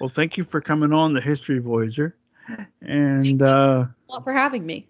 [0.00, 2.16] well, thank you for coming on the History Voyager.
[2.80, 3.86] And uh,
[4.22, 4.86] for having me.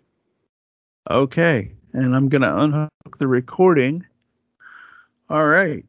[1.09, 4.05] Okay, and I'm going to unhook the recording.
[5.31, 5.85] All right.